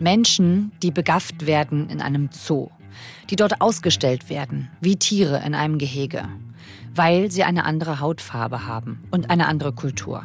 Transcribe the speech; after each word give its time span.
Menschen, 0.00 0.72
die 0.82 0.90
begafft 0.90 1.46
werden 1.46 1.90
in 1.90 2.00
einem 2.00 2.30
Zoo, 2.32 2.70
die 3.28 3.36
dort 3.36 3.60
ausgestellt 3.60 4.30
werden, 4.30 4.70
wie 4.80 4.96
Tiere 4.96 5.42
in 5.44 5.54
einem 5.54 5.76
Gehege, 5.76 6.24
weil 6.94 7.30
sie 7.30 7.44
eine 7.44 7.64
andere 7.64 8.00
Hautfarbe 8.00 8.66
haben 8.66 9.04
und 9.10 9.30
eine 9.30 9.46
andere 9.46 9.72
Kultur. 9.72 10.24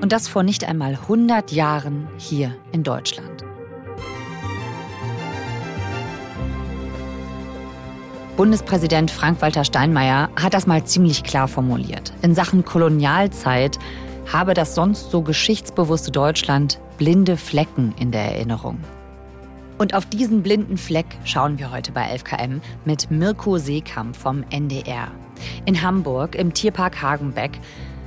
Und 0.00 0.12
das 0.12 0.28
vor 0.28 0.42
nicht 0.42 0.64
einmal 0.64 0.94
100 0.94 1.50
Jahren 1.50 2.06
hier 2.18 2.54
in 2.72 2.84
Deutschland. 2.84 3.44
Bundespräsident 8.36 9.10
Frank-Walter 9.10 9.64
Steinmeier 9.64 10.28
hat 10.36 10.54
das 10.54 10.66
mal 10.66 10.84
ziemlich 10.84 11.22
klar 11.22 11.46
formuliert. 11.46 12.12
In 12.22 12.34
Sachen 12.34 12.64
Kolonialzeit 12.64 13.78
habe 14.32 14.54
das 14.54 14.74
sonst 14.74 15.10
so 15.10 15.22
geschichtsbewusste 15.22 16.10
Deutschland 16.10 16.80
blinde 16.98 17.36
Flecken 17.36 17.94
in 17.98 18.10
der 18.10 18.32
Erinnerung. 18.32 18.78
Und 19.78 19.94
auf 19.94 20.06
diesen 20.06 20.42
blinden 20.42 20.76
Fleck 20.76 21.06
schauen 21.24 21.58
wir 21.58 21.72
heute 21.72 21.92
bei 21.92 22.14
11KM 22.14 22.60
mit 22.84 23.10
Mirko 23.10 23.58
Seekamp 23.58 24.14
vom 24.14 24.44
NDR. 24.50 25.08
In 25.66 25.82
Hamburg 25.82 26.36
im 26.36 26.54
Tierpark 26.54 27.02
Hagenbeck, 27.02 27.58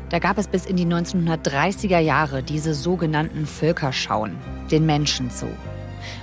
da 0.10 0.20
gab 0.20 0.38
es 0.38 0.48
bis 0.48 0.66
in 0.66 0.77
die 0.77 0.86
1930er 0.86 2.00
Jahre 2.00 2.41
diese 2.41 2.73
sogenannten 2.73 3.46
Völkerschauen, 3.46 4.38
den 4.72 4.86
Menschenzoo. 4.86 5.52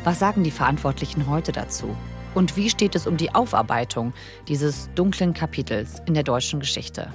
Was 0.02 0.18
sagen 0.18 0.42
die 0.44 0.50
Verantwortlichen 0.50 1.28
heute 1.28 1.52
dazu? 1.52 1.94
Und 2.34 2.56
wie 2.56 2.70
steht 2.70 2.94
es 2.94 3.06
um 3.06 3.16
die 3.18 3.34
Aufarbeitung 3.34 4.14
dieses 4.48 4.88
dunklen 4.94 5.34
Kapitels 5.34 6.00
in 6.06 6.14
der 6.14 6.24
deutschen 6.24 6.60
Geschichte? 6.60 7.12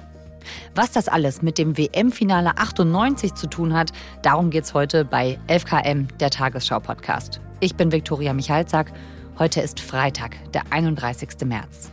Was 0.74 0.92
das 0.92 1.08
alles 1.08 1.42
mit 1.42 1.58
dem 1.58 1.76
WM-Finale 1.76 2.56
98 2.56 3.34
zu 3.34 3.46
tun 3.46 3.74
hat, 3.74 3.92
darum 4.22 4.50
geht 4.50 4.64
es 4.64 4.74
heute 4.74 5.04
bei 5.04 5.38
11KM, 5.48 6.06
der 6.18 6.30
Tagesschau-Podcast. 6.30 7.40
Ich 7.60 7.76
bin 7.76 7.92
Viktoria 7.92 8.32
Michalzack. 8.32 8.92
Heute 9.38 9.60
ist 9.60 9.80
Freitag, 9.80 10.36
der 10.52 10.62
31. 10.70 11.28
März. 11.44 11.92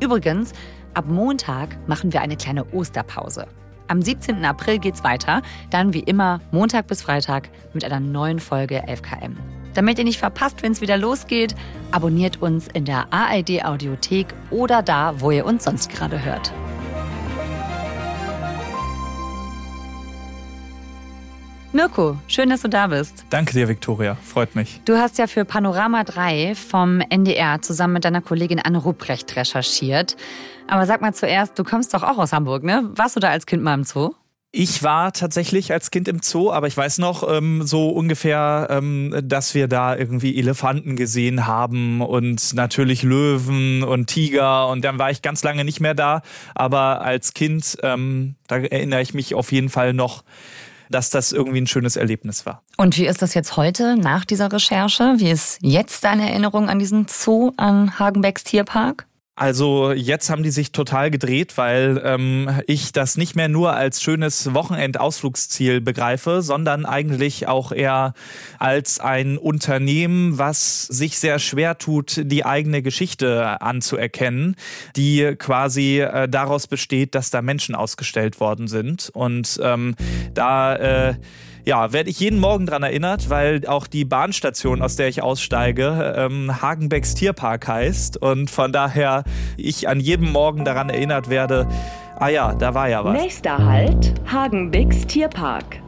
Übrigens, 0.00 0.52
ab 0.94 1.06
Montag 1.08 1.76
machen 1.88 2.12
wir 2.12 2.20
eine 2.20 2.36
kleine 2.36 2.64
Osterpause. 2.72 3.46
Am 3.88 4.00
17. 4.00 4.44
April 4.44 4.78
geht's 4.78 5.04
weiter, 5.04 5.42
dann 5.70 5.92
wie 5.92 6.00
immer 6.00 6.40
Montag 6.50 6.86
bis 6.86 7.02
Freitag 7.02 7.50
mit 7.74 7.84
einer 7.84 8.00
neuen 8.00 8.38
Folge 8.38 8.82
11KM. 8.84 9.34
Damit 9.74 9.98
ihr 9.98 10.04
nicht 10.04 10.18
verpasst, 10.18 10.62
wenn 10.62 10.72
es 10.72 10.80
wieder 10.80 10.96
losgeht, 10.96 11.54
abonniert 11.90 12.42
uns 12.42 12.68
in 12.68 12.84
der 12.84 13.12
ARD 13.12 13.64
Audiothek 13.64 14.28
oder 14.50 14.82
da, 14.82 15.20
wo 15.20 15.30
ihr 15.30 15.46
uns 15.46 15.64
sonst 15.64 15.90
gerade 15.90 16.24
hört. 16.24 16.52
Mirko, 21.74 22.18
schön, 22.28 22.50
dass 22.50 22.60
du 22.60 22.68
da 22.68 22.88
bist. 22.88 23.24
Danke 23.30 23.54
dir, 23.54 23.66
Viktoria. 23.66 24.14
Freut 24.22 24.54
mich. 24.54 24.82
Du 24.84 24.98
hast 24.98 25.16
ja 25.16 25.26
für 25.26 25.46
Panorama 25.46 26.04
3 26.04 26.54
vom 26.54 27.00
NDR 27.00 27.62
zusammen 27.62 27.94
mit 27.94 28.04
deiner 28.04 28.20
Kollegin 28.20 28.60
Anne 28.60 28.76
Rupprecht 28.76 29.34
recherchiert. 29.36 30.18
Aber 30.68 30.84
sag 30.84 31.00
mal 31.00 31.14
zuerst, 31.14 31.58
du 31.58 31.64
kommst 31.64 31.94
doch 31.94 32.02
auch 32.02 32.18
aus 32.18 32.34
Hamburg, 32.34 32.62
ne? 32.62 32.90
Warst 32.94 33.16
du 33.16 33.20
da 33.20 33.30
als 33.30 33.46
Kind 33.46 33.62
mal 33.62 33.72
im 33.72 33.84
Zoo? 33.84 34.10
Ich 34.54 34.82
war 34.82 35.14
tatsächlich 35.14 35.72
als 35.72 35.90
Kind 35.90 36.08
im 36.08 36.20
Zoo, 36.20 36.52
aber 36.52 36.66
ich 36.66 36.76
weiß 36.76 36.98
noch 36.98 37.26
ähm, 37.26 37.62
so 37.62 37.88
ungefähr, 37.88 38.66
ähm, 38.68 39.18
dass 39.24 39.54
wir 39.54 39.66
da 39.66 39.96
irgendwie 39.96 40.38
Elefanten 40.38 40.94
gesehen 40.94 41.46
haben 41.46 42.02
und 42.02 42.52
natürlich 42.52 43.02
Löwen 43.02 43.82
und 43.82 44.08
Tiger 44.08 44.68
und 44.68 44.84
dann 44.84 44.98
war 44.98 45.10
ich 45.10 45.22
ganz 45.22 45.42
lange 45.42 45.64
nicht 45.64 45.80
mehr 45.80 45.94
da. 45.94 46.20
Aber 46.54 47.00
als 47.00 47.32
Kind, 47.32 47.78
ähm, 47.82 48.34
da 48.46 48.58
erinnere 48.58 49.00
ich 49.00 49.14
mich 49.14 49.34
auf 49.34 49.52
jeden 49.52 49.70
Fall 49.70 49.94
noch, 49.94 50.22
dass 50.92 51.10
das 51.10 51.32
irgendwie 51.32 51.60
ein 51.60 51.66
schönes 51.66 51.96
Erlebnis 51.96 52.46
war. 52.46 52.62
Und 52.76 52.96
wie 52.96 53.06
ist 53.06 53.22
das 53.22 53.34
jetzt 53.34 53.56
heute 53.56 53.96
nach 53.96 54.24
dieser 54.24 54.52
Recherche? 54.52 55.14
Wie 55.16 55.30
ist 55.30 55.58
jetzt 55.60 56.04
deine 56.04 56.30
Erinnerung 56.30 56.68
an 56.68 56.78
diesen 56.78 57.06
Zoo, 57.08 57.52
an 57.56 57.98
Hagenbecks 57.98 58.44
Tierpark? 58.44 59.06
Also 59.42 59.90
jetzt 59.90 60.30
haben 60.30 60.44
die 60.44 60.52
sich 60.52 60.70
total 60.70 61.10
gedreht, 61.10 61.58
weil 61.58 62.00
ähm, 62.04 62.48
ich 62.68 62.92
das 62.92 63.16
nicht 63.16 63.34
mehr 63.34 63.48
nur 63.48 63.74
als 63.74 64.00
schönes 64.00 64.54
Wochenendausflugsziel 64.54 65.80
begreife, 65.80 66.42
sondern 66.42 66.86
eigentlich 66.86 67.48
auch 67.48 67.72
eher 67.72 68.14
als 68.60 69.00
ein 69.00 69.38
Unternehmen, 69.38 70.38
was 70.38 70.82
sich 70.82 71.18
sehr 71.18 71.40
schwer 71.40 71.76
tut, 71.76 72.20
die 72.22 72.44
eigene 72.44 72.82
Geschichte 72.82 73.60
anzuerkennen, 73.60 74.54
die 74.94 75.34
quasi 75.36 75.98
äh, 75.98 76.28
daraus 76.28 76.68
besteht, 76.68 77.16
dass 77.16 77.30
da 77.30 77.42
Menschen 77.42 77.74
ausgestellt 77.74 78.38
worden 78.38 78.68
sind. 78.68 79.10
Und 79.12 79.58
ähm, 79.60 79.96
da 80.34 80.76
äh, 80.76 81.14
ja, 81.64 81.92
werde 81.92 82.10
ich 82.10 82.18
jeden 82.18 82.40
Morgen 82.40 82.66
dran 82.66 82.82
erinnert, 82.82 83.30
weil 83.30 83.66
auch 83.66 83.86
die 83.86 84.04
Bahnstation, 84.04 84.82
aus 84.82 84.96
der 84.96 85.08
ich 85.08 85.22
aussteige, 85.22 86.14
ähm, 86.16 86.60
Hagenbecks 86.60 87.14
Tierpark 87.14 87.68
heißt. 87.68 88.16
Und 88.16 88.50
von 88.50 88.72
daher 88.72 89.24
ich 89.56 89.88
an 89.88 90.00
jedem 90.00 90.32
Morgen 90.32 90.64
daran 90.64 90.90
erinnert 90.90 91.30
werde, 91.30 91.68
ah 92.18 92.28
ja, 92.28 92.54
da 92.54 92.74
war 92.74 92.88
ja 92.88 93.04
was. 93.04 93.20
Nächster 93.20 93.58
Halt, 93.58 94.14
Hagenbecks 94.26 95.06
Tierpark. 95.06 95.80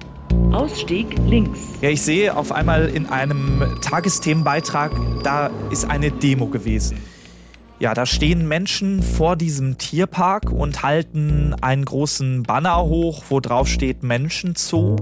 Ausstieg 0.52 1.16
links. 1.26 1.58
Ja, 1.80 1.90
ich 1.90 2.02
sehe 2.02 2.36
auf 2.36 2.52
einmal 2.52 2.88
in 2.88 3.06
einem 3.06 3.78
Tagesthemenbeitrag, 3.82 4.92
da 5.22 5.50
ist 5.70 5.90
eine 5.90 6.10
Demo 6.10 6.46
gewesen. 6.46 6.98
Ja, 7.80 7.92
da 7.94 8.06
stehen 8.06 8.46
Menschen 8.46 9.02
vor 9.02 9.36
diesem 9.36 9.78
Tierpark 9.78 10.50
und 10.50 10.82
halten 10.84 11.54
einen 11.60 11.84
großen 11.84 12.44
Banner 12.44 12.82
hoch, 12.84 13.24
wo 13.28 13.40
drauf 13.40 13.66
steht 13.66 14.02
Menschenzoo. 14.04 14.96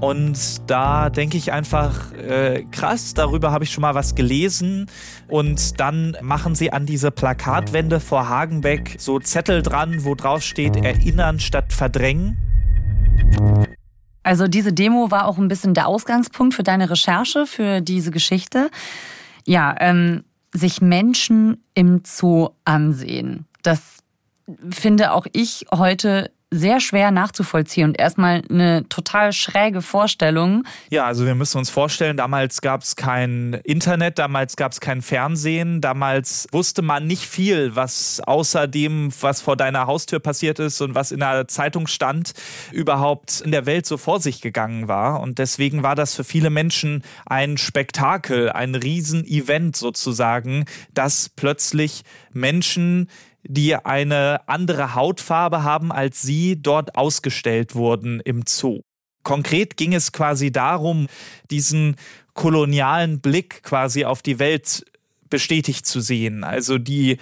Und 0.00 0.68
da 0.70 1.08
denke 1.08 1.36
ich 1.36 1.52
einfach, 1.52 2.12
äh, 2.12 2.64
krass, 2.70 3.14
darüber 3.14 3.52
habe 3.52 3.64
ich 3.64 3.70
schon 3.70 3.82
mal 3.82 3.94
was 3.94 4.14
gelesen. 4.14 4.86
Und 5.28 5.80
dann 5.80 6.16
machen 6.20 6.54
sie 6.54 6.72
an 6.72 6.86
diese 6.86 7.10
Plakatwände 7.10 8.00
vor 8.00 8.28
Hagenbeck 8.28 8.96
so 8.98 9.18
Zettel 9.18 9.62
dran, 9.62 10.04
wo 10.04 10.14
drauf 10.14 10.42
steht, 10.42 10.76
erinnern 10.76 11.40
statt 11.40 11.72
verdrängen. 11.72 12.36
Also 14.22 14.48
diese 14.48 14.72
Demo 14.72 15.10
war 15.10 15.26
auch 15.26 15.38
ein 15.38 15.48
bisschen 15.48 15.74
der 15.74 15.86
Ausgangspunkt 15.86 16.54
für 16.54 16.62
deine 16.62 16.90
Recherche, 16.90 17.46
für 17.46 17.80
diese 17.80 18.10
Geschichte. 18.10 18.70
Ja, 19.44 19.74
ähm, 19.78 20.24
sich 20.52 20.80
Menschen 20.80 21.62
im 21.74 22.02
Zoo 22.04 22.50
ansehen. 22.64 23.46
Das 23.62 23.98
finde 24.70 25.12
auch 25.12 25.26
ich 25.32 25.66
heute 25.74 26.30
sehr 26.54 26.80
schwer 26.80 27.10
nachzuvollziehen 27.10 27.90
und 27.90 27.98
erstmal 27.98 28.42
eine 28.48 28.88
total 28.88 29.32
schräge 29.32 29.82
Vorstellung. 29.82 30.64
Ja, 30.90 31.04
also 31.04 31.26
wir 31.26 31.34
müssen 31.34 31.58
uns 31.58 31.70
vorstellen, 31.70 32.16
damals 32.16 32.60
gab 32.60 32.82
es 32.82 32.96
kein 32.96 33.54
Internet, 33.64 34.18
damals 34.18 34.56
gab 34.56 34.72
es 34.72 34.80
kein 34.80 35.02
Fernsehen, 35.02 35.80
damals 35.80 36.46
wusste 36.52 36.82
man 36.82 37.06
nicht 37.06 37.26
viel, 37.26 37.74
was 37.76 38.20
außer 38.20 38.66
dem, 38.66 39.12
was 39.20 39.40
vor 39.40 39.56
deiner 39.56 39.86
Haustür 39.86 40.20
passiert 40.20 40.58
ist 40.58 40.80
und 40.80 40.94
was 40.94 41.12
in 41.12 41.20
der 41.20 41.48
Zeitung 41.48 41.86
stand, 41.86 42.32
überhaupt 42.72 43.40
in 43.40 43.50
der 43.50 43.66
Welt 43.66 43.86
so 43.86 43.96
vor 43.96 44.20
sich 44.20 44.40
gegangen 44.40 44.88
war. 44.88 45.20
Und 45.20 45.38
deswegen 45.38 45.82
war 45.82 45.94
das 45.94 46.14
für 46.14 46.24
viele 46.24 46.50
Menschen 46.50 47.02
ein 47.26 47.58
Spektakel, 47.58 48.50
ein 48.50 48.74
Riesenevent 48.74 49.76
sozusagen, 49.76 50.66
dass 50.92 51.28
plötzlich 51.28 52.02
Menschen 52.32 53.08
die 53.46 53.76
eine 53.76 54.40
andere 54.48 54.94
Hautfarbe 54.94 55.62
haben 55.62 55.92
als 55.92 56.22
sie, 56.22 56.60
dort 56.60 56.96
ausgestellt 56.96 57.74
wurden 57.74 58.20
im 58.20 58.42
Zoo. 58.46 58.80
Konkret 59.22 59.76
ging 59.76 59.94
es 59.94 60.12
quasi 60.12 60.52
darum, 60.52 61.06
diesen 61.50 61.96
kolonialen 62.34 63.20
Blick 63.20 63.62
quasi 63.62 64.04
auf 64.04 64.22
die 64.22 64.38
Welt 64.38 64.84
bestätigt 65.34 65.84
zu 65.84 65.98
sehen. 65.98 66.44
Also 66.44 66.78
die 66.78 67.18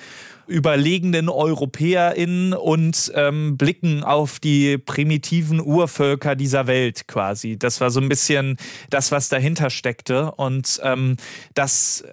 überlegenen 0.47 1.31
EuropäerInnen 1.31 2.53
und 2.53 3.11
ähm, 3.15 3.57
blicken 3.57 4.05
auf 4.05 4.39
die 4.39 4.77
primitiven 4.77 5.63
Urvölker 5.63 6.37
dieser 6.37 6.67
Welt 6.67 7.09
quasi. 7.09 7.59
Das 7.59 7.81
war 7.81 7.91
so 7.91 8.01
ein 8.03 8.11
bisschen 8.11 8.59
das, 8.91 9.13
was 9.13 9.31
dahinter 9.31 9.71
steckte. 9.71 10.33
Und 10.33 10.79
ähm, 10.83 11.17
das 11.55 12.05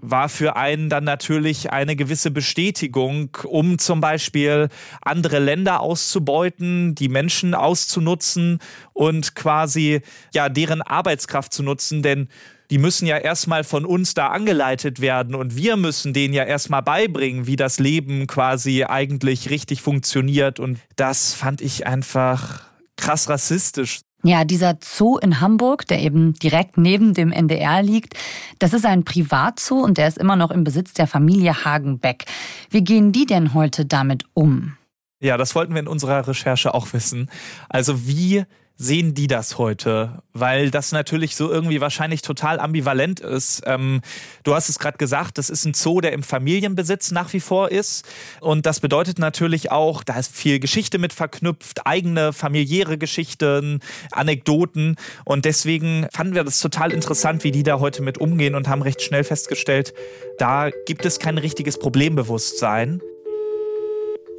war 0.00 0.28
für 0.28 0.54
einen 0.54 0.90
dann 0.90 1.02
natürlich 1.02 1.72
eine 1.72 1.96
gewisse 1.96 2.30
Bestätigung, 2.30 3.36
um 3.42 3.80
zum 3.80 4.00
Beispiel 4.00 4.68
andere 5.00 5.40
Länder 5.40 5.80
auszubeuten, 5.80 6.94
die 6.94 7.08
Menschen 7.08 7.52
auszunutzen 7.52 8.60
und 8.92 9.34
quasi 9.34 10.02
ja 10.32 10.48
deren 10.48 10.82
Arbeitskraft 10.82 11.52
zu 11.52 11.64
nutzen, 11.64 12.04
denn 12.04 12.28
die 12.70 12.78
müssen 12.78 13.06
ja 13.06 13.16
erstmal 13.16 13.64
von 13.64 13.84
uns 13.84 14.14
da 14.14 14.28
angeleitet 14.28 15.00
werden 15.00 15.34
und 15.34 15.56
wir 15.56 15.76
müssen 15.76 16.12
denen 16.12 16.34
ja 16.34 16.44
erstmal 16.44 16.82
beibringen, 16.82 17.46
wie 17.46 17.56
das 17.56 17.78
Leben 17.78 18.26
quasi 18.26 18.84
eigentlich 18.84 19.50
richtig 19.50 19.82
funktioniert 19.82 20.60
und 20.60 20.78
das 20.96 21.34
fand 21.34 21.60
ich 21.60 21.86
einfach 21.86 22.62
krass 22.96 23.28
rassistisch. 23.28 24.00
Ja, 24.24 24.44
dieser 24.44 24.76
Zoo 24.82 25.16
in 25.18 25.40
Hamburg, 25.40 25.86
der 25.86 26.00
eben 26.00 26.34
direkt 26.34 26.76
neben 26.76 27.14
dem 27.14 27.30
NDR 27.30 27.82
liegt, 27.82 28.14
das 28.58 28.72
ist 28.72 28.84
ein 28.84 29.04
Privatzoo 29.04 29.80
und 29.80 29.96
der 29.96 30.08
ist 30.08 30.18
immer 30.18 30.34
noch 30.34 30.50
im 30.50 30.64
Besitz 30.64 30.92
der 30.92 31.06
Familie 31.06 31.64
Hagenbeck. 31.64 32.24
Wie 32.68 32.82
gehen 32.82 33.12
die 33.12 33.26
denn 33.26 33.54
heute 33.54 33.86
damit 33.86 34.24
um? 34.34 34.77
Ja, 35.20 35.36
das 35.36 35.54
wollten 35.54 35.74
wir 35.74 35.80
in 35.80 35.88
unserer 35.88 36.26
Recherche 36.28 36.74
auch 36.74 36.92
wissen. 36.92 37.28
Also 37.68 38.06
wie 38.06 38.44
sehen 38.80 39.12
die 39.12 39.26
das 39.26 39.58
heute? 39.58 40.22
Weil 40.32 40.70
das 40.70 40.92
natürlich 40.92 41.34
so 41.34 41.50
irgendwie 41.50 41.80
wahrscheinlich 41.80 42.22
total 42.22 42.60
ambivalent 42.60 43.18
ist. 43.18 43.62
Ähm, 43.66 44.00
du 44.44 44.54
hast 44.54 44.68
es 44.68 44.78
gerade 44.78 44.96
gesagt, 44.96 45.36
das 45.36 45.50
ist 45.50 45.64
ein 45.64 45.74
Zoo, 45.74 46.00
der 46.00 46.12
im 46.12 46.22
Familienbesitz 46.22 47.10
nach 47.10 47.32
wie 47.32 47.40
vor 47.40 47.72
ist. 47.72 48.06
Und 48.40 48.66
das 48.66 48.78
bedeutet 48.78 49.18
natürlich 49.18 49.72
auch, 49.72 50.04
da 50.04 50.16
ist 50.16 50.32
viel 50.32 50.60
Geschichte 50.60 50.98
mit 50.98 51.12
verknüpft, 51.12 51.84
eigene 51.86 52.32
familiäre 52.32 52.98
Geschichten, 52.98 53.80
Anekdoten. 54.12 54.94
Und 55.24 55.44
deswegen 55.44 56.06
fanden 56.12 56.36
wir 56.36 56.44
das 56.44 56.60
total 56.60 56.92
interessant, 56.92 57.42
wie 57.42 57.50
die 57.50 57.64
da 57.64 57.80
heute 57.80 58.02
mit 58.02 58.18
umgehen 58.18 58.54
und 58.54 58.68
haben 58.68 58.82
recht 58.82 59.02
schnell 59.02 59.24
festgestellt, 59.24 59.92
da 60.38 60.70
gibt 60.86 61.04
es 61.04 61.18
kein 61.18 61.38
richtiges 61.38 61.80
Problembewusstsein. 61.80 63.00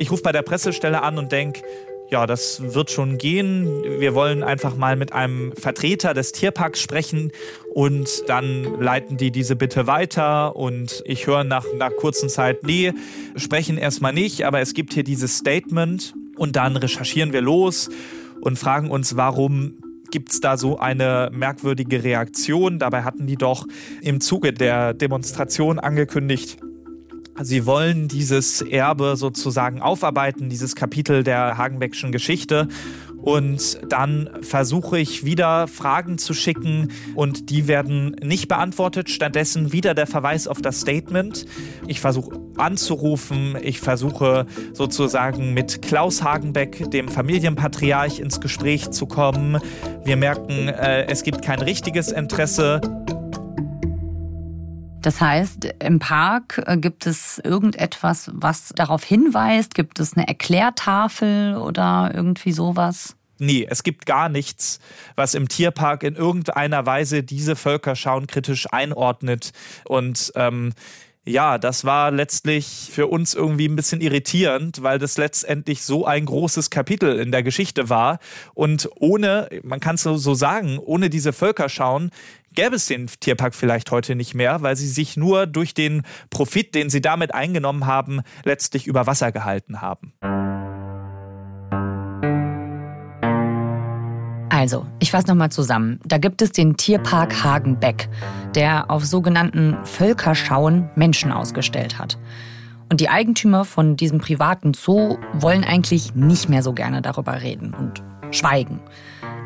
Ich 0.02 0.12
rufe 0.12 0.24
bei 0.24 0.32
der 0.32 0.44
Pressestelle 0.44 1.04
an 1.04 1.18
und 1.18 1.34
denke, 1.34 1.62
ja, 2.10 2.26
das 2.26 2.74
wird 2.74 2.90
schon 2.90 3.18
gehen. 3.18 3.84
Wir 4.00 4.16
wollen 4.16 4.44
einfach 4.44 4.78
mal 4.78 4.96
mit 4.96 5.12
einem 5.12 5.52
Vertreter 5.52 6.14
des 6.14 6.32
Tierparks 6.32 6.80
sprechen 6.80 7.34
und 7.74 8.24
dann 8.28 8.80
leiten 8.80 9.18
die 9.18 9.30
diese 9.30 9.58
Bitte 9.58 9.88
weiter 9.88 10.56
und 10.56 11.04
ich 11.06 11.28
höre 11.28 11.44
nach 11.44 11.66
einer 11.72 11.92
kurzen 11.92 12.30
Zeit, 12.30 12.64
nee, 12.64 12.94
sprechen 13.36 13.78
erstmal 13.78 14.14
nicht, 14.14 14.46
aber 14.46 14.62
es 14.62 14.74
gibt 14.74 14.94
hier 14.94 15.04
dieses 15.04 15.38
Statement 15.38 16.14
und 16.38 16.56
dann 16.56 16.78
recherchieren 16.78 17.34
wir 17.34 17.42
los 17.42 17.90
und 18.40 18.58
fragen 18.58 18.90
uns, 18.90 19.18
warum 19.18 19.74
gibt 20.12 20.32
es 20.32 20.40
da 20.40 20.56
so 20.56 20.80
eine 20.80 21.30
merkwürdige 21.34 22.04
Reaktion. 22.06 22.80
Dabei 22.80 23.04
hatten 23.04 23.28
die 23.28 23.36
doch 23.36 23.68
im 24.02 24.22
Zuge 24.22 24.54
der 24.54 24.94
Demonstration 24.94 25.78
angekündigt, 25.78 26.58
Sie 27.42 27.66
wollen 27.66 28.08
dieses 28.08 28.62
Erbe 28.62 29.16
sozusagen 29.16 29.82
aufarbeiten, 29.82 30.50
dieses 30.50 30.76
Kapitel 30.76 31.24
der 31.24 31.58
Hagenbeckschen 31.58 32.12
Geschichte. 32.12 32.68
Und 33.22 33.80
dann 33.90 34.30
versuche 34.42 34.98
ich 34.98 35.26
wieder 35.26 35.68
Fragen 35.68 36.18
zu 36.18 36.34
schicken 36.34 36.90
und 37.16 37.50
die 37.50 37.68
werden 37.68 38.16
nicht 38.24 38.48
beantwortet. 38.48 39.10
Stattdessen 39.10 39.74
wieder 39.74 39.94
der 39.94 40.08
Verweis 40.08 40.48
auf 40.48 40.62
das 40.62 40.82
Statement. 40.82 41.46
Ich 41.86 42.00
versuche 42.00 42.40
anzurufen. 42.58 43.58
Ich 43.62 43.80
versuche 43.82 44.46
sozusagen 44.74 45.54
mit 45.54 45.82
Klaus 45.82 46.24
Hagenbeck, 46.24 46.90
dem 46.92 47.10
Familienpatriarch, 47.10 48.20
ins 48.20 48.40
Gespräch 48.40 48.92
zu 48.92 49.06
kommen. 49.06 49.60
Wir 50.06 50.16
merken, 50.16 50.70
äh, 50.70 51.06
es 51.08 51.24
gibt 51.24 51.42
kein 51.42 51.60
richtiges 51.60 52.12
Interesse. 52.12 52.80
Das 55.02 55.22
heißt, 55.22 55.66
im 55.80 56.00
Park 56.00 56.62
äh, 56.66 56.78
gibt 56.78 57.06
es 57.06 57.40
irgendetwas, 57.40 58.30
was 58.34 58.74
darauf 58.76 59.04
hinweist? 59.04 59.74
Gibt 59.74 60.00
es 60.00 60.18
eine 60.18 60.28
Erklärtafel 60.28 61.56
oder 61.56 62.12
irgendwie 62.14 62.52
sowas? 62.52 63.16
Nee, 63.38 63.66
es 63.70 63.84
gibt 63.84 64.06
gar 64.06 64.28
nichts, 64.28 64.80
was 65.16 65.34
im 65.34 65.48
Tierpark 65.48 66.04
in 66.04 66.16
irgendeiner 66.16 66.86
Weise 66.86 67.24
diese 67.24 67.56
Völkerschauen 67.56 68.28
kritisch 68.28 68.68
einordnet. 68.74 69.52
Und 69.86 70.34
ähm, 70.36 70.74
ja, 71.26 71.58
das 71.58 71.86
war 71.86 72.12
letztlich 72.12 72.90
für 72.92 73.08
uns 73.08 73.36
irgendwie 73.36 73.68
ein 73.68 73.76
bisschen 73.76 74.02
irritierend, 74.02 74.84
weil 74.84 75.00
das 75.00 75.18
letztendlich 75.18 75.84
so 75.84 76.06
ein 76.06 76.26
großes 76.26 76.70
Kapitel 76.70 77.20
in 77.20 77.32
der 77.32 77.44
Geschichte 77.44 77.88
war. 77.88 78.20
Und 78.56 78.90
ohne, 79.00 79.48
man 79.64 79.80
kann 79.80 79.96
es 79.96 80.04
so 80.04 80.34
sagen, 80.34 80.80
ohne 80.80 81.10
diese 81.10 81.32
Völkerschauen 81.32 82.12
gäbe 82.54 82.76
es 82.76 82.86
den 82.86 83.08
Tierpark 83.08 83.56
vielleicht 83.56 83.92
heute 83.92 84.16
nicht 84.16 84.34
mehr, 84.34 84.62
weil 84.62 84.76
sie 84.76 84.88
sich 84.88 85.18
nur 85.18 85.48
durch 85.48 85.74
den 85.74 86.04
Profit, 86.30 86.76
den 86.76 86.90
sie 86.90 87.02
damit 87.02 87.34
eingenommen 87.34 87.86
haben, 87.86 88.22
letztlich 88.44 88.88
über 88.88 89.08
Wasser 89.08 89.32
gehalten 89.32 89.82
haben. 89.82 90.14
Also, 94.50 94.86
ich 95.00 95.12
fasse 95.12 95.28
nochmal 95.28 95.52
zusammen. 95.52 96.02
Da 96.04 96.18
gibt 96.18 96.42
es 96.42 96.52
den 96.52 96.76
Tierpark 96.76 97.44
Hagenbeck, 97.44 98.10
der 98.56 98.92
auf 98.92 99.06
sogenannten 99.06 99.78
Völkerschauen 99.86 100.90
Menschen 100.96 101.32
ausgestellt 101.32 101.98
hat. 101.98 102.18
Und 102.92 103.00
die 103.00 103.08
Eigentümer 103.10 103.64
von 103.64 103.96
diesem 103.96 104.20
privaten 104.20 104.74
Zoo 104.74 105.18
wollen 105.34 105.64
eigentlich 105.64 106.16
nicht 106.16 106.50
mehr 106.50 106.64
so 106.64 106.74
gerne 106.74 107.02
darüber 107.02 107.42
reden 107.42 107.74
und 107.74 108.04
schweigen. 108.36 108.82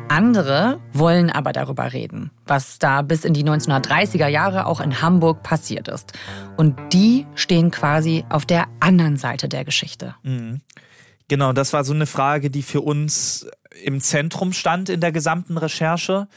Andere 0.08 0.80
wollen 0.92 1.30
aber 1.30 1.52
darüber 1.52 1.92
reden, 1.92 2.30
was 2.46 2.78
da 2.78 3.02
bis 3.02 3.24
in 3.24 3.34
die 3.34 3.44
1930er 3.44 4.28
Jahre 4.28 4.66
auch 4.66 4.80
in 4.80 5.00
Hamburg 5.02 5.42
passiert 5.42 5.88
ist. 5.88 6.12
Und 6.56 6.76
die 6.92 7.26
stehen 7.34 7.70
quasi 7.70 8.24
auf 8.28 8.46
der 8.46 8.66
anderen 8.80 9.16
Seite 9.16 9.48
der 9.48 9.64
Geschichte. 9.64 10.14
Mhm. 10.22 10.60
Genau, 11.28 11.52
das 11.52 11.72
war 11.72 11.84
so 11.84 11.94
eine 11.94 12.06
Frage, 12.06 12.50
die 12.50 12.62
für 12.62 12.82
uns 12.82 13.46
im 13.82 14.00
Zentrum 14.00 14.52
stand 14.52 14.88
in 14.88 15.00
der 15.00 15.10
gesamten 15.10 15.56
Recherche 15.56 16.28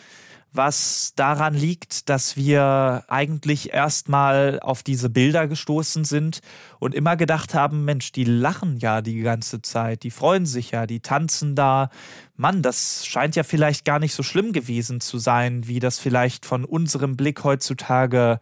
was 0.53 1.13
daran 1.15 1.53
liegt, 1.53 2.09
dass 2.09 2.35
wir 2.35 3.03
eigentlich 3.07 3.73
erstmal 3.73 4.59
auf 4.59 4.83
diese 4.83 5.09
Bilder 5.09 5.47
gestoßen 5.47 6.05
sind 6.05 6.39
und 6.79 6.95
immer 6.95 7.15
gedacht 7.15 7.53
haben, 7.53 7.85
Mensch, 7.85 8.11
die 8.11 8.23
lachen 8.23 8.77
ja 8.77 9.01
die 9.01 9.19
ganze 9.21 9.61
Zeit, 9.61 10.03
die 10.03 10.11
freuen 10.11 10.45
sich 10.45 10.71
ja, 10.71 10.85
die 10.87 10.99
tanzen 10.99 11.55
da. 11.55 11.89
Mann, 12.35 12.61
das 12.61 13.05
scheint 13.05 13.35
ja 13.35 13.43
vielleicht 13.43 13.85
gar 13.85 13.99
nicht 13.99 14.13
so 14.13 14.23
schlimm 14.23 14.53
gewesen 14.53 14.99
zu 15.01 15.17
sein, 15.17 15.67
wie 15.67 15.79
das 15.79 15.99
vielleicht 15.99 16.45
von 16.45 16.65
unserem 16.65 17.15
Blick 17.15 17.43
heutzutage 17.43 18.39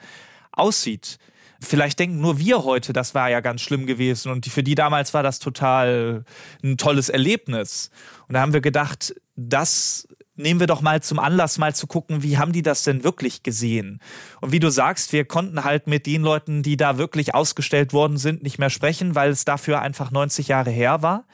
aussieht. 0.51 1.17
Vielleicht 1.65 1.99
denken 1.99 2.21
nur 2.21 2.39
wir 2.39 2.63
heute, 2.63 2.93
das 2.93 3.15
war 3.15 3.29
ja 3.29 3.41
ganz 3.41 3.61
schlimm 3.61 3.85
gewesen 3.85 4.31
und 4.31 4.45
für 4.45 4.63
die 4.63 4.75
damals 4.75 5.13
war 5.13 5.23
das 5.23 5.39
total 5.39 6.23
ein 6.63 6.77
tolles 6.77 7.09
Erlebnis. 7.09 7.89
Und 8.27 8.33
da 8.33 8.41
haben 8.41 8.53
wir 8.53 8.61
gedacht, 8.61 9.15
das 9.35 10.07
nehmen 10.35 10.59
wir 10.59 10.67
doch 10.67 10.81
mal 10.81 11.01
zum 11.01 11.19
Anlass, 11.19 11.57
mal 11.57 11.73
zu 11.73 11.87
gucken, 11.87 12.23
wie 12.23 12.37
haben 12.37 12.51
die 12.51 12.61
das 12.61 12.83
denn 12.83 13.03
wirklich 13.03 13.43
gesehen? 13.43 13.99
Und 14.41 14.51
wie 14.51 14.59
du 14.59 14.69
sagst, 14.69 15.13
wir 15.13 15.25
konnten 15.25 15.63
halt 15.63 15.87
mit 15.87 16.05
den 16.05 16.21
Leuten, 16.21 16.63
die 16.63 16.77
da 16.77 16.97
wirklich 16.97 17.33
ausgestellt 17.33 17.93
worden 17.93 18.17
sind, 18.17 18.43
nicht 18.43 18.59
mehr 18.59 18.69
sprechen, 18.69 19.15
weil 19.15 19.31
es 19.31 19.45
dafür 19.45 19.81
einfach 19.81 20.11
90 20.11 20.49
Jahre 20.49 20.71
her 20.71 21.01
war. 21.01 21.25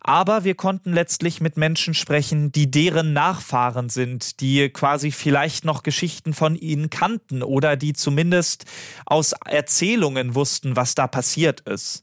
Aber 0.00 0.44
wir 0.44 0.54
konnten 0.54 0.92
letztlich 0.92 1.40
mit 1.40 1.56
Menschen 1.56 1.94
sprechen, 1.94 2.52
die 2.52 2.70
deren 2.70 3.12
Nachfahren 3.12 3.88
sind, 3.88 4.40
die 4.40 4.68
quasi 4.68 5.10
vielleicht 5.10 5.64
noch 5.64 5.82
Geschichten 5.82 6.34
von 6.34 6.54
ihnen 6.56 6.88
kannten 6.90 7.42
oder 7.42 7.76
die 7.76 7.92
zumindest 7.92 8.64
aus 9.06 9.32
Erzählungen 9.44 10.34
wussten, 10.34 10.76
was 10.76 10.94
da 10.94 11.06
passiert 11.06 11.60
ist. 11.60 12.02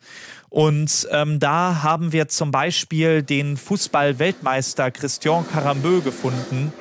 Und 0.50 1.08
ähm, 1.12 1.40
da 1.40 1.84
haben 1.84 2.12
wir 2.12 2.28
zum 2.28 2.52
Beispiel 2.52 3.24
den 3.24 3.58
Fußball-Weltmeister 3.58 4.92
Christian 4.92 5.46
Carambeu 5.48 6.02
gefunden. 6.02 6.72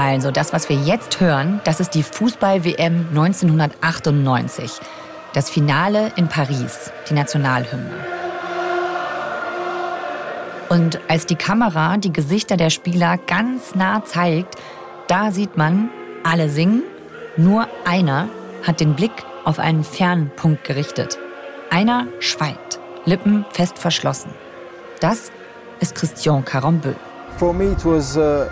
Also 0.00 0.30
das, 0.30 0.52
was 0.52 0.68
wir 0.68 0.76
jetzt 0.76 1.18
hören, 1.18 1.60
das 1.64 1.80
ist 1.80 1.90
die 1.90 2.04
Fußball-WM 2.04 3.08
1998. 3.08 4.78
Das 5.32 5.50
Finale 5.50 6.12
in 6.14 6.28
Paris, 6.28 6.92
die 7.10 7.14
Nationalhymne. 7.14 7.90
Und 10.68 11.00
als 11.08 11.26
die 11.26 11.34
Kamera 11.34 11.96
die 11.96 12.12
Gesichter 12.12 12.56
der 12.56 12.70
Spieler 12.70 13.18
ganz 13.26 13.74
nah 13.74 14.04
zeigt, 14.04 14.54
da 15.08 15.32
sieht 15.32 15.56
man, 15.56 15.90
alle 16.22 16.48
singen, 16.48 16.84
nur 17.36 17.66
einer 17.84 18.28
hat 18.64 18.78
den 18.78 18.94
Blick 18.94 19.24
auf 19.44 19.58
einen 19.58 19.82
Fernpunkt 19.82 20.62
gerichtet. 20.62 21.18
Einer 21.70 22.06
schweigt, 22.20 22.78
Lippen 23.04 23.44
fest 23.50 23.80
verschlossen. 23.80 24.30
Das 25.00 25.32
ist 25.80 25.96
Christian 25.96 26.44
Carambeu. 26.44 26.92
For 27.36 27.52
me 27.52 27.72
it 27.72 27.84
was 27.84 28.16
uh, 28.16 28.44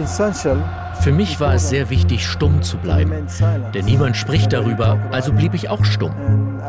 essential 0.00 0.62
für 1.00 1.12
mich 1.12 1.40
war 1.40 1.54
es 1.54 1.68
sehr 1.68 1.90
wichtig, 1.90 2.26
stumm 2.26 2.62
zu 2.62 2.76
bleiben. 2.76 3.26
Denn 3.74 3.84
niemand 3.84 4.16
spricht 4.16 4.52
darüber, 4.52 4.98
also 5.10 5.32
blieb 5.32 5.54
ich 5.54 5.68
auch 5.68 5.84
stumm. 5.84 6.12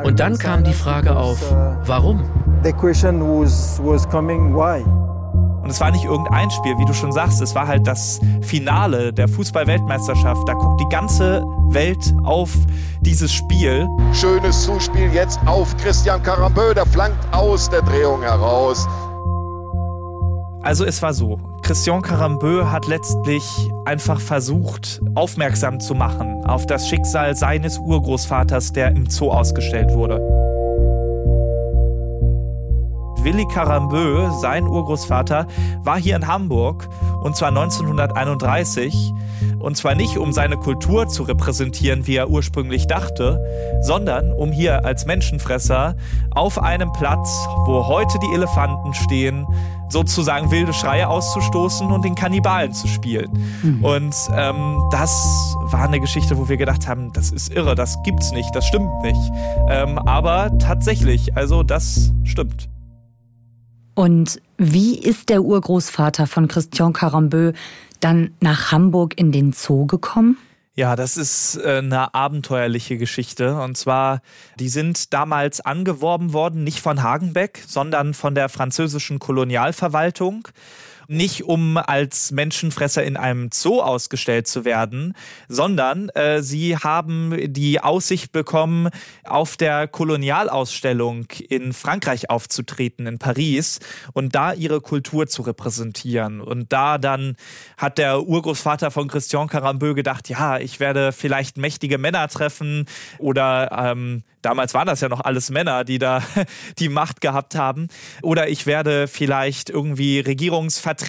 Und 0.03 0.19
dann 0.19 0.37
kam 0.37 0.63
die 0.63 0.73
Frage 0.73 1.15
auf, 1.15 1.39
warum? 1.85 2.23
The 2.63 2.73
question 2.73 3.21
was, 3.21 3.79
was 3.83 4.07
coming, 4.09 4.55
why? 4.55 4.83
Und 5.63 5.69
es 5.69 5.79
war 5.79 5.91
nicht 5.91 6.03
irgendein 6.03 6.51
Spiel, 6.51 6.77
wie 6.77 6.85
du 6.85 6.93
schon 6.93 7.13
sagst, 7.13 7.41
es 7.41 7.55
war 7.55 7.67
halt 7.67 7.87
das 7.87 8.19
Finale 8.41 9.13
der 9.13 9.29
Fußball-Weltmeisterschaft. 9.29 10.47
Da 10.47 10.53
guckt 10.53 10.81
die 10.81 10.89
ganze 10.89 11.41
Welt 11.69 12.13
auf 12.25 12.51
dieses 12.99 13.31
Spiel. 13.31 13.87
Schönes 14.11 14.63
Zuspiel 14.63 15.13
jetzt 15.13 15.39
auf 15.45 15.75
Christian 15.77 16.21
Carambeu, 16.21 16.73
der 16.73 16.85
flankt 16.85 17.17
aus 17.31 17.69
der 17.69 17.81
Drehung 17.81 18.21
heraus. 18.23 18.87
Also 20.63 20.85
es 20.85 21.01
war 21.01 21.13
so, 21.13 21.39
Christian 21.63 22.01
Carambeu 22.01 22.65
hat 22.65 22.88
letztlich 22.88 23.46
einfach 23.86 24.20
versucht, 24.20 25.00
aufmerksam 25.15 25.79
zu 25.79 25.96
machen 25.96 26.43
auf 26.43 26.65
das 26.65 26.89
Schicksal 26.89 27.38
seines 27.38 27.77
Urgroßvaters, 27.77 28.74
der 28.74 28.89
im 28.89 29.10
Zoo 29.10 29.32
ausgestellt 29.32 29.93
wurde. 29.93 30.20
Willi 33.24 33.48
Carambeu, 33.48 34.29
sein 34.41 34.67
Urgroßvater, 34.67 35.48
war 35.84 35.98
hier 35.98 36.17
in 36.17 36.27
Hamburg 36.27 36.89
und 37.24 37.38
zwar 37.38 37.48
1931 37.48 39.13
Und 39.63 39.77
zwar 39.77 39.96
nicht, 39.96 40.17
um 40.17 40.34
seine 40.34 40.58
Kultur 40.58 41.08
zu 41.08 41.24
repräsentieren, 41.24 42.05
wie 42.05 42.17
er 42.17 42.29
ursprünglich 42.29 42.86
dachte, 42.86 43.39
sondern 43.82 44.34
um 44.34 44.51
hier 44.51 44.84
als 44.84 45.05
Menschenfresser 45.05 45.96
auf 46.32 46.62
einem 46.62 46.91
Platz, 46.91 47.29
wo 47.65 47.88
heute 47.88 48.20
die 48.20 48.34
Elefanten 48.34 48.93
stehen, 48.93 49.48
sozusagen 49.88 50.51
wilde 50.51 50.74
Schreie 50.74 51.08
auszustoßen 51.08 51.89
und 51.91 52.03
den 52.03 52.13
Kannibalen 52.13 52.74
zu 52.74 52.89
spielen. 52.89 53.32
Mhm. 53.62 53.86
Und 53.86 54.15
ähm, 54.36 54.84
das 54.91 55.55
war 55.62 55.84
eine 55.84 56.01
Geschichte, 56.01 56.38
wo 56.38 56.50
wir 56.50 56.58
gedacht 56.58 56.86
haben, 56.86 57.13
das 57.13 57.32
ist 57.32 57.53
irre, 57.53 57.74
das 57.74 57.96
gibt's 58.03 58.34
nicht, 58.34 58.53
das 58.53 58.67
stimmt 58.67 58.91
nicht. 59.01 59.32
Ähm, 59.70 59.98
aber 59.98 60.51
tatsächlich, 60.60 61.38
also 61.38 61.63
das 61.63 62.12
stimmt. 62.25 62.67
Und 63.96 64.41
wie 64.58 64.98
ist 64.98 65.29
der 65.29 65.41
Urgroßvater 65.43 66.27
von 66.27 66.50
Christian 66.50 66.91
Carambeu 66.91 67.53
dann 68.03 68.31
nach 68.39 68.72
Hamburg 68.72 69.17
in 69.17 69.31
den 69.31 69.53
Zoo 69.53 69.86
gekommen? 69.86 70.38
Ja, 70.75 70.95
das 70.95 71.17
ist 71.17 71.55
äh, 71.57 71.77
eine 71.77 72.15
abenteuerliche 72.15 72.98
Geschichte. 72.98 73.62
Und 73.62 73.77
zwar, 73.77 74.22
die 74.60 74.69
sind 74.69 75.13
damals 75.13 75.62
angeworben 75.62 76.33
worden, 76.33 76.63
nicht 76.63 76.79
von 76.79 77.03
Hagenbeck, 77.03 77.63
sondern 77.67 78.15
von 78.15 78.33
der 78.33 78.50
französischen 78.50 79.19
Kolonialverwaltung 79.19 80.48
nicht 81.13 81.43
um 81.43 81.77
als 81.77 82.32
Menschenfresser 82.32 83.03
in 83.03 83.15
einem 83.17 83.50
Zoo 83.53 83.82
ausgestellt 83.82 84.48
zu 84.48 84.65
werden, 84.65 85.13
sondern 85.48 86.10
äh, 86.10 86.41
sie 86.41 86.75
haben 86.75 87.53
die 87.53 87.79
Aussicht 87.79 88.32
bekommen, 88.32 88.89
auf 89.24 89.55
der 89.55 89.88
Kolonialausstellung 89.88 91.27
in 91.48 91.74
Frankreich 91.74 92.29
aufzutreten, 92.29 93.08
in 93.08 93.20
Paris, 93.20 93.79
und 94.13 94.36
da 94.36 94.53
ihre 94.53 94.82
Kultur 94.82 95.27
zu 95.27 95.43
repräsentieren. 95.43 96.41
Und 96.41 96.74
da 96.74 96.98
dann 96.98 97.36
hat 97.77 97.98
der 97.98 98.24
Urgroßvater 98.24 98.91
von 98.91 99.08
Christian 99.08 99.48
Carambeu 99.48 99.93
gedacht, 99.93 100.29
ja, 100.29 100.58
ich 100.58 100.79
werde 100.79 101.12
vielleicht 101.12 101.58
mächtige 101.58 101.98
Männer 101.98 102.27
treffen 102.27 102.86
oder 103.20 103.72
ähm, 103.72 104.24
Damals 104.41 104.74
waren 104.74 104.88
das 104.88 105.00
ja 105.00 105.08
noch 105.08 105.22
alles 105.22 105.51
Männer, 105.51 105.86
die 105.86 106.00
da 106.00 106.22
die 106.77 106.89
Macht 106.89 107.22
gehabt 107.22 107.55
haben. 107.55 107.88
Oder 108.22 108.50
ich 108.50 108.65
werde 108.65 109.08
vielleicht 109.08 109.70
irgendwie 109.70 110.20
Regierungsvertreter 110.20 111.02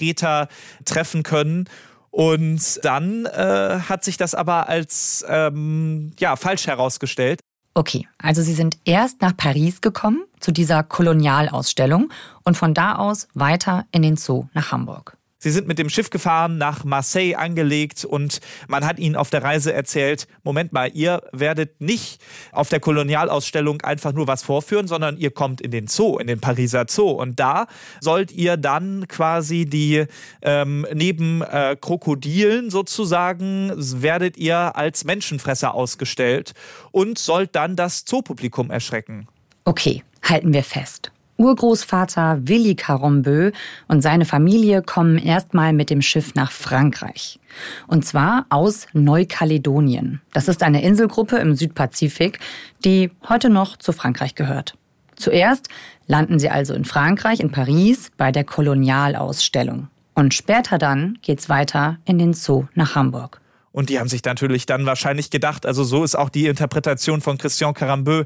treffen 0.85 1.23
können. 1.23 1.69
Und 2.11 2.85
dann 2.85 3.27
äh, 3.27 3.81
hat 3.89 4.05
sich 4.05 4.17
das 4.17 4.37
aber 4.37 4.69
als 4.69 5.25
ähm, 5.29 6.13
ja, 6.19 6.37
falsch 6.37 6.69
herausgestellt. 6.69 7.41
Okay, 7.75 8.07
also 8.19 8.41
Sie 8.41 8.55
sind 8.55 8.79
erst 8.85 9.21
nach 9.21 9.37
Paris 9.37 9.81
gekommen 9.81 10.25
zu 10.39 10.53
dieser 10.53 10.85
Kolonialausstellung 10.85 12.13
und 12.45 12.57
von 12.57 12.73
da 12.73 12.95
aus 12.95 13.27
weiter 13.35 13.87
in 13.91 14.03
den 14.03 14.17
Zoo 14.17 14.47
nach 14.55 14.71
Hamburg. 14.71 15.17
Sie 15.45 15.51
sind 15.51 15.69
mit 15.69 15.79
dem 15.79 15.91
Schiff 15.91 16.09
gefahren, 16.09 16.57
nach 16.57 16.85
Marseille 16.85 17.35
angelegt 17.35 18.07
und 18.07 18.41
man 18.67 18.83
hat 18.83 18.99
ihnen 18.99 19.15
auf 19.15 19.29
der 19.29 19.43
Reise 19.43 19.75
erzählt, 19.75 20.27
Moment 20.43 20.73
mal, 20.73 20.91
ihr 20.95 21.21
werdet 21.33 21.83
nicht 21.83 22.19
auf 22.51 22.71
der 22.71 22.81
Kolonialausstellung 22.81 23.83
einfach 23.83 24.15
nur 24.15 24.27
was 24.27 24.43
vorführen, 24.43 24.89
sondern 24.89 25.19
ihr 25.19 25.33
kommt 25.33 25.61
in 25.61 25.71
den 25.71 25.87
Zoo, 25.87 26.17
in 26.17 26.29
den 26.29 26.41
Pariser 26.41 26.87
Zoo 26.89 27.11
und 27.11 27.39
da 27.41 27.67
sollt 28.01 28.33
ihr 28.33 28.57
dann 28.57 29.07
quasi 29.07 29.67
die 29.67 30.07
ähm, 30.41 30.87
neben 30.95 31.43
äh, 31.43 31.77
Krokodilen 31.79 32.71
sozusagen 32.71 33.71
werdet 33.77 34.39
ihr 34.39 34.77
als 34.77 35.05
Menschenfresser 35.05 35.75
ausgestellt 35.75 36.55
und 36.91 37.19
sollt 37.19 37.55
dann 37.55 37.77
das 37.77 38.07
Zoopublikum 38.07 38.71
erschrecken. 38.71 39.29
Okay, 39.67 40.03
halten 40.23 40.55
wir 40.55 40.65
fest. 40.65 41.13
Urgroßvater 41.37 42.47
Willi 42.47 42.75
Carombeu 42.75 43.51
und 43.89 44.03
seine 44.03 44.25
Familie 44.25 44.83
kommen 44.83 45.19
erstmal 45.19 45.73
mit 45.73 45.91
dem 45.91 46.01
Schiff 46.01 46.35
nach 46.35 46.53
Frankreich. 46.53 47.41
Und 47.87 48.05
zwar 48.05 48.47
aus 48.51 48.87
Neukaledonien. 48.93 50.21
Das 50.33 50.49
ist 50.49 50.63
eine 50.63 50.83
Inselgruppe 50.83 51.37
im 51.39 51.57
Südpazifik, 51.57 52.39
die 52.85 53.11
heute 53.29 53.51
noch 53.51 53.77
zu 53.77 53.93
Frankreich 53.93 54.35
gehört. 54.35 54.75
Zuerst 55.17 55.69
landen 56.07 56.39
sie 56.39 56.51
also 56.51 56.75
in 56.75 56.85
Frankreich, 56.85 57.41
in 57.41 57.51
Paris, 57.51 58.11
bei 58.17 58.33
der 58.33 58.45
Kolonialausstellung. 58.45 59.89
Und 60.15 60.35
später 60.35 60.79
dann 60.79 61.19
geht's 61.23 61.49
weiter 61.49 61.99
in 62.05 62.19
den 62.19 62.35
Zoo 62.35 62.67
nach 62.75 62.95
Hamburg. 62.95 63.41
Und 63.75 63.91
die 63.91 63.99
haben 63.99 64.09
sich 64.09 64.23
natürlich 64.25 64.67
dann 64.67 64.87
wahrscheinlich 64.87 65.31
gedacht, 65.31 65.67
also 65.67 65.83
so 65.83 66.05
ist 66.05 66.15
auch 66.15 66.29
die 66.29 66.47
Interpretation 66.47 67.21
von 67.21 67.39
Christian 67.39 67.75
Carambeu, 67.75 68.23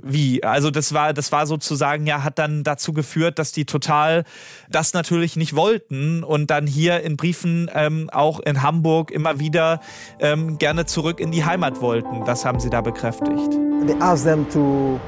wie. 0.00 0.44
Also 0.44 0.70
das 0.70 0.94
war, 0.94 1.12
das 1.12 1.32
war 1.32 1.48
sozusagen, 1.48 2.06
ja, 2.06 2.22
hat 2.22 2.38
dann 2.38 2.62
dazu 2.62 2.92
geführt, 2.92 3.40
dass 3.40 3.50
die 3.50 3.64
total 3.64 4.22
das 4.70 4.94
natürlich 4.94 5.34
nicht 5.34 5.56
wollten 5.56 6.22
und 6.22 6.52
dann 6.52 6.68
hier 6.68 7.00
in 7.00 7.16
Briefen 7.16 7.68
ähm, 7.74 8.10
auch 8.10 8.38
in 8.38 8.62
Hamburg 8.62 9.10
immer 9.10 9.40
wieder 9.40 9.80
ähm, 10.20 10.58
gerne 10.58 10.86
zurück 10.86 11.18
in 11.18 11.32
die 11.32 11.44
Heimat 11.44 11.80
wollten. 11.80 12.24
Das 12.24 12.44
haben 12.44 12.60
sie 12.60 12.70
da 12.70 12.80
bekräftigt. 12.80 13.50
They 13.84 13.96
asked 13.98 14.24
them 14.24 14.48
to 14.50 15.00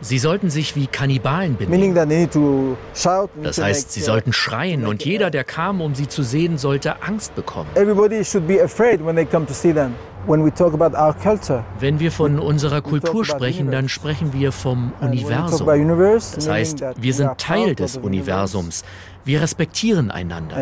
Sie 0.00 0.18
sollten 0.18 0.50
sich 0.50 0.76
wie 0.76 0.86
Kannibalen 0.86 1.56
benehmen. 1.56 1.94
Das 3.42 3.62
heißt, 3.62 3.92
sie 3.92 4.00
sollten 4.00 4.32
schreien 4.32 4.86
und 4.86 5.04
jeder, 5.04 5.30
der 5.30 5.44
kam, 5.44 5.80
um 5.80 5.94
sie 5.94 6.08
zu 6.08 6.22
sehen, 6.22 6.58
sollte 6.58 7.02
Angst 7.02 7.34
bekommen. 7.34 7.68
Wenn 11.78 12.00
wir 12.00 12.12
von 12.12 12.38
unserer 12.38 12.80
Kultur 12.80 13.24
sprechen, 13.24 13.70
dann 13.70 13.88
sprechen 13.88 14.32
wir 14.32 14.52
vom 14.52 14.92
Universum. 15.00 15.66
Das 15.66 16.48
heißt, 16.48 16.84
wir 16.96 17.14
sind 17.14 17.38
Teil 17.38 17.74
des 17.74 17.96
Universums. 17.96 18.84
Wir 19.24 19.40
respektieren 19.40 20.10
einander. 20.10 20.56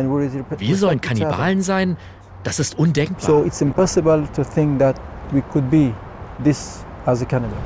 Wir 0.57 0.75
sollen 0.75 1.01
Kannibalen 1.01 1.61
sein? 1.61 1.97
Das 2.43 2.59
ist 2.59 2.77
undenkbar. 2.77 3.21
So 3.21 3.43
it's 3.45 3.61
impossible 3.61 4.27
to 4.35 4.43
think 4.43 4.77
that 4.79 4.97
we 5.31 5.41
could 5.53 5.69
be 5.71 5.93
this 6.43 6.83
as 7.05 7.21
a 7.21 7.25
cannibal. 7.25 7.57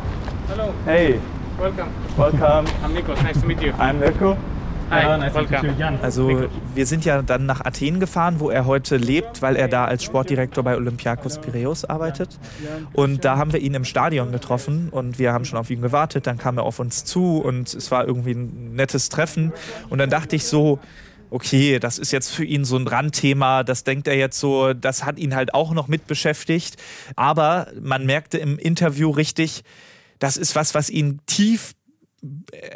Hey. 0.87 1.19
Welcome. 1.59 1.89
Welcome. 2.15 2.65
I'm 2.81 2.93
Nico. 2.93 3.13
Nice 3.15 3.41
to 3.41 3.45
meet 3.45 3.61
you. 3.61 3.73
I'm 3.73 3.99
Nico. 3.99 4.37
Hi, 4.89 5.17
nice 5.17 5.33
welcome. 5.33 6.01
Also 6.01 6.47
wir 6.75 6.85
sind 6.85 7.03
ja 7.03 7.21
dann 7.21 7.45
nach 7.45 7.59
Athen 7.65 7.99
gefahren, 7.99 8.39
wo 8.39 8.49
er 8.49 8.65
heute 8.65 8.95
lebt, 8.95 9.41
weil 9.41 9.57
er 9.57 9.67
da 9.67 9.83
als 9.83 10.05
Sportdirektor 10.05 10.63
bei 10.63 10.77
Olympiakos 10.77 11.39
Piraeus 11.39 11.83
arbeitet. 11.83 12.39
Und 12.93 13.25
da 13.25 13.35
haben 13.35 13.51
wir 13.51 13.59
ihn 13.59 13.73
im 13.73 13.83
Stadion 13.83 14.31
getroffen 14.31 14.87
und 14.89 15.19
wir 15.19 15.33
haben 15.33 15.43
schon 15.43 15.59
auf 15.59 15.69
ihn 15.69 15.81
gewartet. 15.81 16.25
Dann 16.25 16.37
kam 16.37 16.57
er 16.57 16.63
auf 16.63 16.79
uns 16.79 17.03
zu 17.03 17.39
und 17.39 17.73
es 17.73 17.91
war 17.91 18.07
irgendwie 18.07 18.31
ein 18.31 18.75
nettes 18.75 19.09
Treffen. 19.09 19.51
Und 19.89 19.97
dann 19.97 20.09
dachte 20.09 20.37
ich 20.37 20.45
so, 20.45 20.79
okay, 21.31 21.79
das 21.79 21.99
ist 21.99 22.13
jetzt 22.13 22.33
für 22.33 22.45
ihn 22.45 22.63
so 22.63 22.77
ein 22.77 22.87
Randthema, 22.87 23.63
das 23.63 23.83
denkt 23.83 24.07
er 24.07 24.15
jetzt 24.15 24.39
so, 24.39 24.73
das 24.73 25.03
hat 25.03 25.19
ihn 25.19 25.35
halt 25.35 25.53
auch 25.53 25.73
noch 25.73 25.89
mit 25.89 26.07
beschäftigt. 26.07 26.77
Aber 27.17 27.67
man 27.81 28.05
merkte 28.05 28.37
im 28.37 28.57
Interview 28.57 29.09
richtig, 29.11 29.65
das 30.19 30.37
ist 30.37 30.55
was, 30.55 30.73
was 30.73 30.89
ihn 30.89 31.19
tief 31.25 31.73
äh, 32.51 32.75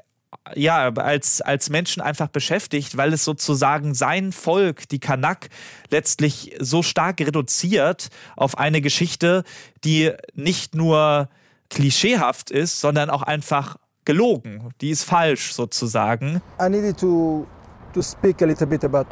ja, 0.55 0.89
als, 0.89 1.41
als 1.41 1.69
Menschen 1.69 2.01
einfach 2.01 2.27
beschäftigt, 2.27 2.97
weil 2.97 3.13
es 3.13 3.23
sozusagen 3.23 3.93
sein 3.93 4.31
Volk, 4.31 4.87
die 4.89 4.99
Kanak, 4.99 5.49
letztlich 5.89 6.55
so 6.59 6.83
stark 6.83 7.19
reduziert 7.21 8.09
auf 8.35 8.57
eine 8.57 8.81
Geschichte, 8.81 9.43
die 9.83 10.11
nicht 10.33 10.75
nur 10.75 11.29
klischeehaft 11.69 12.51
ist, 12.51 12.81
sondern 12.81 13.09
auch 13.09 13.21
einfach 13.21 13.77
gelogen. 14.05 14.69
Die 14.81 14.89
ist 14.89 15.03
falsch 15.03 15.53
sozusagen. 15.53 16.41
I 16.59 16.69
needed 16.69 16.97
to, 16.99 17.45
to 17.93 18.01
speak 18.01 18.41
a 18.41 18.45
little 18.45 18.67
bit 18.67 18.83
about 18.83 19.07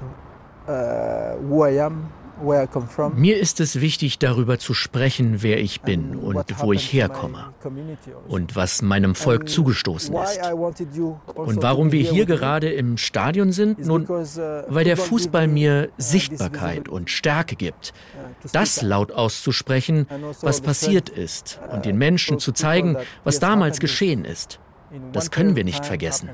uh, 0.67 1.37
who 1.47 1.65
I 1.65 1.79
am 1.79 2.09
mir 3.15 3.37
ist 3.37 3.59
es 3.59 3.81
wichtig, 3.81 4.19
darüber 4.19 4.59
zu 4.59 4.73
sprechen, 4.73 5.41
wer 5.41 5.59
ich 5.59 5.81
bin 5.81 6.15
und 6.15 6.61
wo 6.61 6.73
ich 6.73 6.91
herkomme 6.93 7.53
und 8.27 8.55
was 8.55 8.81
meinem 8.81 9.15
Volk 9.15 9.49
zugestoßen 9.49 10.15
ist. 10.15 10.39
Und 11.35 11.61
warum 11.61 11.91
wir 11.91 12.01
hier 12.01 12.25
gerade 12.25 12.69
im 12.69 12.97
Stadion 12.97 13.51
sind? 13.51 13.79
Nun, 13.85 14.03
uh, 14.03 14.23
weil 14.67 14.85
der 14.85 14.97
Fußball 14.97 15.47
mir 15.47 15.89
Sichtbarkeit 15.97 16.89
und 16.89 17.09
Stärke 17.09 17.55
gibt, 17.55 17.93
uh, 18.15 18.47
das 18.53 18.81
laut 18.81 19.11
auszusprechen, 19.11 20.07
also 20.09 20.47
was 20.47 20.61
passiert 20.61 21.09
ist 21.09 21.59
und 21.71 21.85
den 21.85 21.97
Menschen 21.97 22.39
zu 22.39 22.51
zeigen, 22.51 22.97
was 23.23 23.39
damals 23.39 23.79
geschehen 23.79 24.25
ist. 24.25 24.59
Das 25.11 25.31
können 25.31 25.55
wir 25.55 25.63
nicht 25.63 25.85
vergessen. 25.85 26.29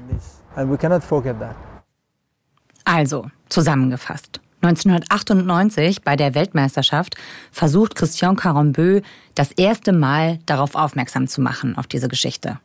Also, 2.86 3.26
zusammengefasst. 3.50 4.40
1998 4.66 6.02
bei 6.02 6.16
der 6.16 6.34
Weltmeisterschaft 6.34 7.16
versucht 7.52 7.96
Christian 7.96 8.36
Carambeu 8.36 9.02
das 9.36 9.52
erste 9.52 9.92
Mal 9.92 10.40
darauf 10.46 10.76
aufmerksam 10.76 11.28
zu 11.28 11.42
machen, 11.42 11.78
auf 11.78 11.86
diese 11.88 12.08
Geschichte. 12.08 12.60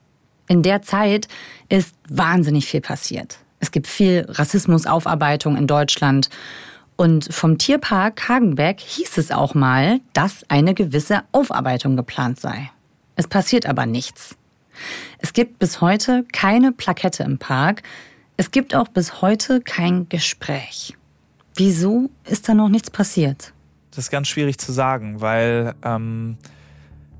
In 0.48 0.62
der 0.62 0.82
Zeit 0.82 1.28
ist 1.68 1.94
wahnsinnig 2.08 2.66
viel 2.66 2.80
passiert. 2.80 3.38
Es 3.60 3.70
gibt 3.70 3.86
viel 3.86 4.26
Rassismusaufarbeitung 4.28 5.56
in 5.56 5.66
Deutschland. 5.66 6.30
Und 6.96 7.32
vom 7.32 7.58
Tierpark 7.58 8.28
Hagenbeck 8.28 8.80
hieß 8.80 9.18
es 9.18 9.30
auch 9.30 9.54
mal, 9.54 10.00
dass 10.12 10.44
eine 10.48 10.74
gewisse 10.74 11.22
Aufarbeitung 11.32 11.96
geplant 11.96 12.40
sei. 12.40 12.70
Es 13.16 13.28
passiert 13.28 13.66
aber 13.66 13.84
nichts. 13.86 14.36
Es 15.18 15.34
gibt 15.34 15.58
bis 15.58 15.80
heute 15.82 16.24
keine 16.32 16.72
Plakette 16.72 17.22
im 17.22 17.38
Park. 17.38 17.82
Es 18.38 18.50
gibt 18.50 18.74
auch 18.74 18.88
bis 18.88 19.20
heute 19.20 19.60
kein 19.60 20.08
Gespräch. 20.08 20.96
Wieso 21.60 22.08
ist 22.24 22.48
da 22.48 22.54
noch 22.54 22.70
nichts 22.70 22.90
passiert? 22.90 23.52
Das 23.90 24.04
ist 24.04 24.10
ganz 24.10 24.28
schwierig 24.28 24.56
zu 24.56 24.72
sagen, 24.72 25.20
weil 25.20 25.74
ähm, 25.84 26.38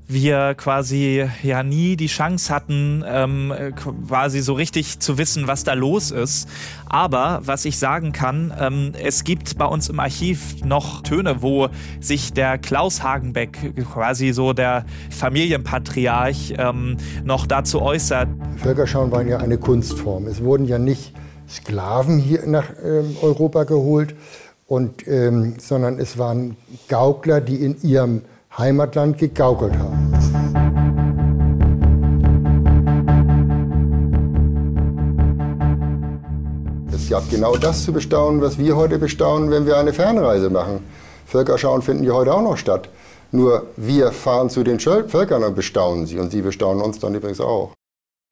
wir 0.07 0.55
quasi 0.55 1.29
ja 1.43 1.61
nie 1.61 1.95
die 1.95 2.07
Chance 2.07 2.51
hatten, 2.51 3.03
ähm, 3.05 3.53
quasi 4.07 4.39
so 4.39 4.53
richtig 4.53 4.97
zu 4.97 5.19
wissen, 5.19 5.45
was 5.45 5.63
da 5.63 5.73
los 5.73 6.09
ist. 6.09 6.49
Aber 6.89 7.41
was 7.43 7.65
ich 7.65 7.77
sagen 7.77 8.13
kann, 8.13 8.51
ähm, 8.59 8.93
es 8.99 9.23
gibt 9.23 9.59
bei 9.59 9.65
uns 9.65 9.89
im 9.89 9.99
Archiv 9.99 10.65
noch 10.65 11.03
Töne, 11.03 11.43
wo 11.43 11.69
sich 11.99 12.33
der 12.33 12.57
Klaus 12.57 13.03
Hagenbeck, 13.03 13.75
quasi 13.93 14.33
so 14.33 14.53
der 14.53 14.85
Familienpatriarch, 15.11 16.55
ähm, 16.57 16.97
noch 17.23 17.45
dazu 17.45 17.79
äußert. 17.79 18.27
Völkerschauen 18.57 19.11
waren 19.11 19.27
ja 19.27 19.37
eine 19.37 19.59
Kunstform. 19.59 20.25
Es 20.25 20.43
wurden 20.43 20.65
ja 20.65 20.79
nicht 20.79 21.13
Sklaven 21.51 22.17
hier 22.17 22.45
nach 22.47 22.69
ähm, 22.83 23.15
Europa 23.21 23.63
geholt, 23.65 24.15
und, 24.71 25.05
ähm, 25.05 25.55
sondern 25.59 25.99
es 25.99 26.17
waren 26.17 26.55
Gaukler, 26.87 27.41
die 27.41 27.57
in 27.57 27.81
ihrem 27.81 28.21
Heimatland 28.57 29.17
gegaukelt 29.17 29.77
haben. 29.77 30.13
Es 36.93 37.09
gab 37.09 37.29
genau 37.29 37.57
das 37.57 37.83
zu 37.83 37.91
bestaunen, 37.91 38.41
was 38.41 38.57
wir 38.57 38.77
heute 38.77 38.97
bestaunen, 38.97 39.51
wenn 39.51 39.65
wir 39.65 39.77
eine 39.77 39.91
Fernreise 39.91 40.49
machen. 40.49 40.79
Völkerschauen 41.25 41.81
finden 41.81 42.05
ja 42.05 42.13
heute 42.13 42.33
auch 42.33 42.41
noch 42.41 42.55
statt. 42.55 42.87
Nur 43.33 43.67
wir 43.75 44.13
fahren 44.13 44.49
zu 44.49 44.63
den 44.63 44.79
Völkern 44.79 45.43
und 45.43 45.53
bestaunen 45.53 46.05
sie 46.05 46.17
und 46.17 46.31
sie 46.31 46.41
bestaunen 46.41 46.81
uns 46.81 46.97
dann 46.99 47.13
übrigens 47.13 47.41
auch. 47.41 47.73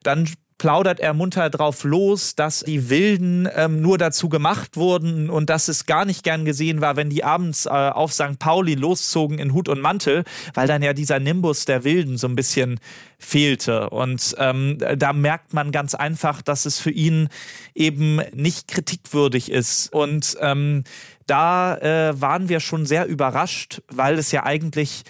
Dann 0.02 0.26
plaudert 0.60 1.00
er 1.00 1.14
munter 1.14 1.48
drauf 1.48 1.84
los, 1.84 2.34
dass 2.34 2.60
die 2.60 2.90
Wilden 2.90 3.48
ähm, 3.56 3.80
nur 3.80 3.96
dazu 3.96 4.28
gemacht 4.28 4.76
wurden 4.76 5.30
und 5.30 5.48
dass 5.48 5.68
es 5.68 5.86
gar 5.86 6.04
nicht 6.04 6.22
gern 6.22 6.44
gesehen 6.44 6.82
war, 6.82 6.96
wenn 6.96 7.08
die 7.08 7.24
abends 7.24 7.64
äh, 7.64 7.70
auf 7.70 8.12
St. 8.12 8.38
Pauli 8.38 8.74
loszogen 8.74 9.38
in 9.38 9.54
Hut 9.54 9.70
und 9.70 9.80
Mantel, 9.80 10.22
weil 10.52 10.68
dann 10.68 10.82
ja 10.82 10.92
dieser 10.92 11.18
Nimbus 11.18 11.64
der 11.64 11.82
Wilden 11.82 12.18
so 12.18 12.28
ein 12.28 12.36
bisschen 12.36 12.78
fehlte. 13.18 13.88
Und 13.88 14.36
ähm, 14.36 14.76
da 14.98 15.14
merkt 15.14 15.54
man 15.54 15.72
ganz 15.72 15.94
einfach, 15.94 16.42
dass 16.42 16.66
es 16.66 16.78
für 16.78 16.90
ihn 16.90 17.30
eben 17.74 18.20
nicht 18.34 18.68
kritikwürdig 18.68 19.50
ist. 19.50 19.90
Und 19.94 20.36
ähm, 20.42 20.84
da 21.26 21.74
äh, 21.78 22.20
waren 22.20 22.50
wir 22.50 22.60
schon 22.60 22.84
sehr 22.84 23.06
überrascht, 23.06 23.80
weil 23.88 24.18
es 24.18 24.30
ja 24.30 24.44
eigentlich 24.44 25.04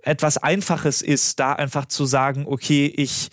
etwas 0.00 0.38
Einfaches 0.38 1.02
ist, 1.02 1.38
da 1.38 1.52
einfach 1.52 1.84
zu 1.84 2.06
sagen, 2.06 2.46
okay, 2.46 2.90
ich 2.96 3.28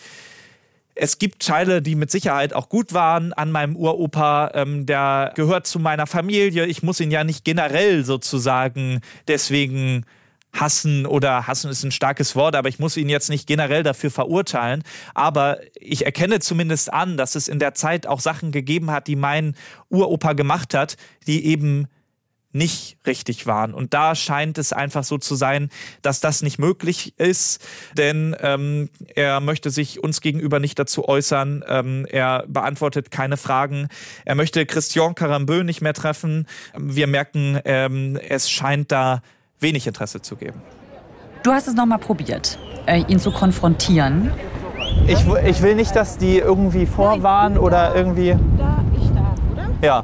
es 0.95 1.19
gibt 1.19 1.45
Teile, 1.45 1.81
die 1.81 1.95
mit 1.95 2.11
Sicherheit 2.11 2.53
auch 2.53 2.69
gut 2.69 2.93
waren 2.93 3.33
an 3.33 3.51
meinem 3.51 3.75
Uropa. 3.75 4.51
Ähm, 4.53 4.85
der 4.85 5.31
gehört 5.35 5.67
zu 5.67 5.79
meiner 5.79 6.07
Familie. 6.07 6.65
Ich 6.65 6.83
muss 6.83 6.99
ihn 6.99 7.11
ja 7.11 7.23
nicht 7.23 7.45
generell 7.45 8.03
sozusagen 8.03 9.01
deswegen 9.27 10.05
hassen 10.53 11.05
oder 11.05 11.47
hassen 11.47 11.71
ist 11.71 11.83
ein 11.83 11.91
starkes 11.91 12.35
Wort, 12.35 12.55
aber 12.55 12.67
ich 12.67 12.77
muss 12.77 12.97
ihn 12.97 13.09
jetzt 13.09 13.29
nicht 13.29 13.47
generell 13.47 13.83
dafür 13.83 14.11
verurteilen. 14.11 14.83
Aber 15.13 15.59
ich 15.75 16.05
erkenne 16.05 16.39
zumindest 16.39 16.91
an, 16.91 17.15
dass 17.17 17.35
es 17.35 17.47
in 17.47 17.59
der 17.59 17.73
Zeit 17.73 18.05
auch 18.05 18.19
Sachen 18.19 18.51
gegeben 18.51 18.91
hat, 18.91 19.07
die 19.07 19.15
mein 19.15 19.55
Uropa 19.89 20.33
gemacht 20.33 20.73
hat, 20.73 20.97
die 21.25 21.45
eben 21.45 21.87
nicht 22.53 22.97
richtig 23.05 23.47
waren. 23.47 23.73
Und 23.73 23.93
da 23.93 24.15
scheint 24.15 24.57
es 24.57 24.73
einfach 24.73 25.03
so 25.03 25.17
zu 25.17 25.35
sein, 25.35 25.69
dass 26.01 26.19
das 26.19 26.41
nicht 26.41 26.59
möglich 26.59 27.13
ist, 27.17 27.65
denn 27.97 28.35
ähm, 28.39 28.89
er 29.15 29.39
möchte 29.39 29.69
sich 29.69 30.03
uns 30.03 30.21
gegenüber 30.21 30.59
nicht 30.59 30.77
dazu 30.77 31.07
äußern. 31.07 31.63
Ähm, 31.67 32.05
er 32.09 32.45
beantwortet 32.47 33.11
keine 33.11 33.37
Fragen. 33.37 33.87
Er 34.25 34.35
möchte 34.35 34.65
Christian 34.65 35.15
Carambeu 35.15 35.63
nicht 35.63 35.81
mehr 35.81 35.93
treffen. 35.93 36.47
Wir 36.77 37.07
merken, 37.07 37.59
ähm, 37.65 38.19
es 38.29 38.49
scheint 38.49 38.91
da 38.91 39.21
wenig 39.59 39.87
Interesse 39.87 40.21
zu 40.21 40.35
geben. 40.35 40.61
Du 41.43 41.51
hast 41.51 41.67
es 41.67 41.73
nochmal 41.73 41.99
probiert, 41.99 42.59
äh, 42.85 43.03
ihn 43.07 43.19
zu 43.19 43.31
konfrontieren. 43.31 44.31
Ich, 45.07 45.25
ich 45.45 45.61
will 45.61 45.75
nicht, 45.75 45.95
dass 45.95 46.17
die 46.17 46.37
irgendwie 46.37 46.85
vorwarnen 46.85 47.57
oder 47.57 47.95
irgendwie. 47.95 48.35
Da, 48.57 48.83
ich 48.95 49.09
da, 49.09 49.35
oder? 49.51 49.69
Ja. 49.81 50.03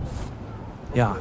Ja, 0.96 1.16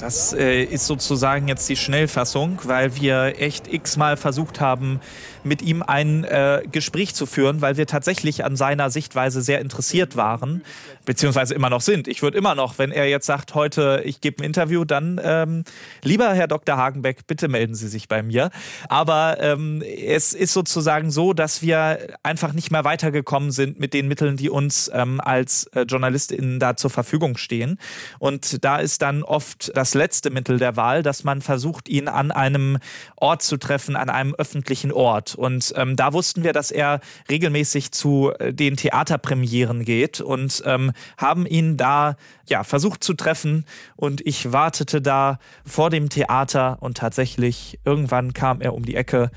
das 0.00 0.32
äh, 0.32 0.62
ist 0.62 0.86
sozusagen 0.86 1.46
jetzt 1.46 1.68
die 1.68 1.76
Schnellfassung, 1.76 2.58
weil 2.64 2.96
wir 2.96 3.34
echt 3.38 3.70
x-mal 3.72 4.16
versucht 4.16 4.60
haben, 4.60 5.00
mit 5.44 5.62
ihm 5.62 5.82
ein 5.82 6.24
äh, 6.24 6.62
Gespräch 6.70 7.14
zu 7.14 7.26
führen, 7.26 7.60
weil 7.60 7.76
wir 7.76 7.86
tatsächlich 7.86 8.44
an 8.44 8.56
seiner 8.56 8.90
Sichtweise 8.90 9.42
sehr 9.42 9.60
interessiert 9.60 10.16
waren, 10.16 10.62
beziehungsweise 11.04 11.54
immer 11.54 11.70
noch 11.70 11.80
sind. 11.80 12.08
Ich 12.08 12.22
würde 12.22 12.38
immer 12.38 12.54
noch, 12.54 12.78
wenn 12.78 12.92
er 12.92 13.08
jetzt 13.08 13.26
sagt, 13.26 13.54
heute 13.54 14.02
ich 14.04 14.20
gebe 14.20 14.42
ein 14.42 14.46
Interview, 14.46 14.84
dann 14.84 15.20
ähm, 15.22 15.64
lieber 16.02 16.32
Herr 16.32 16.48
Dr. 16.48 16.76
Hagenbeck, 16.76 17.26
bitte 17.26 17.48
melden 17.48 17.74
Sie 17.74 17.88
sich 17.88 18.08
bei 18.08 18.22
mir. 18.22 18.50
Aber 18.88 19.38
ähm, 19.40 19.82
es 19.82 20.32
ist 20.32 20.52
sozusagen 20.52 21.10
so, 21.10 21.32
dass 21.32 21.62
wir 21.62 21.98
einfach 22.22 22.52
nicht 22.52 22.70
mehr 22.70 22.84
weitergekommen 22.84 23.50
sind 23.50 23.80
mit 23.80 23.94
den 23.94 24.08
Mitteln, 24.08 24.36
die 24.36 24.50
uns 24.50 24.90
ähm, 24.92 25.20
als 25.20 25.64
äh, 25.74 25.82
JournalistInnen 25.82 26.58
da 26.58 26.76
zur 26.76 26.90
Verfügung 26.90 27.36
stehen. 27.36 27.78
Und 28.18 28.64
da 28.64 28.76
ist 28.76 29.02
dann 29.02 29.22
oft 29.22 29.72
das 29.74 29.89
letzte 29.94 30.30
Mittel 30.30 30.58
der 30.58 30.76
Wahl, 30.76 31.02
dass 31.02 31.24
man 31.24 31.42
versucht, 31.42 31.88
ihn 31.88 32.08
an 32.08 32.30
einem 32.30 32.78
Ort 33.16 33.42
zu 33.42 33.56
treffen, 33.56 33.96
an 33.96 34.10
einem 34.10 34.34
öffentlichen 34.34 34.92
Ort. 34.92 35.34
Und 35.34 35.72
ähm, 35.76 35.96
da 35.96 36.12
wussten 36.12 36.42
wir, 36.42 36.52
dass 36.52 36.70
er 36.70 37.00
regelmäßig 37.30 37.92
zu 37.92 38.32
äh, 38.38 38.52
den 38.52 38.76
Theaterpremieren 38.76 39.84
geht 39.84 40.20
und 40.20 40.62
ähm, 40.66 40.92
haben 41.16 41.46
ihn 41.46 41.76
da 41.76 42.16
ja 42.46 42.64
versucht 42.64 43.04
zu 43.04 43.14
treffen. 43.14 43.64
Und 43.96 44.26
ich 44.26 44.52
wartete 44.52 45.00
da 45.00 45.38
vor 45.64 45.90
dem 45.90 46.08
Theater 46.08 46.78
und 46.80 46.96
tatsächlich 46.96 47.78
irgendwann 47.84 48.32
kam 48.32 48.60
er 48.60 48.74
um 48.74 48.84
die 48.84 48.96
Ecke 48.96 49.30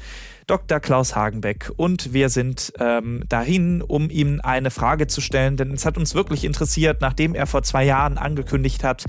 Dr. 0.48 0.80
Klaus 0.80 1.16
Hagenbeck. 1.16 1.72
Und 1.78 2.14
wir 2.14 2.30
sind 2.30 2.74
ähm, 2.80 3.24
dahin, 3.30 3.82
um 3.82 4.10
ihm 4.10 4.42
eine 4.44 4.72
Frage 4.72 5.08
zu 5.08 5.22
stellen, 5.22 5.58
denn 5.58 5.72
es 5.72 5.86
hat 5.86 5.98
uns 5.98 6.16
wirklich 6.16 6.44
interessiert, 6.44 7.02
nachdem 7.02 7.36
er 7.36 7.48
vor 7.48 7.64
zwei 7.64 7.84
Jahren 7.84 8.18
angekündigt 8.18 8.84
hat, 8.84 9.06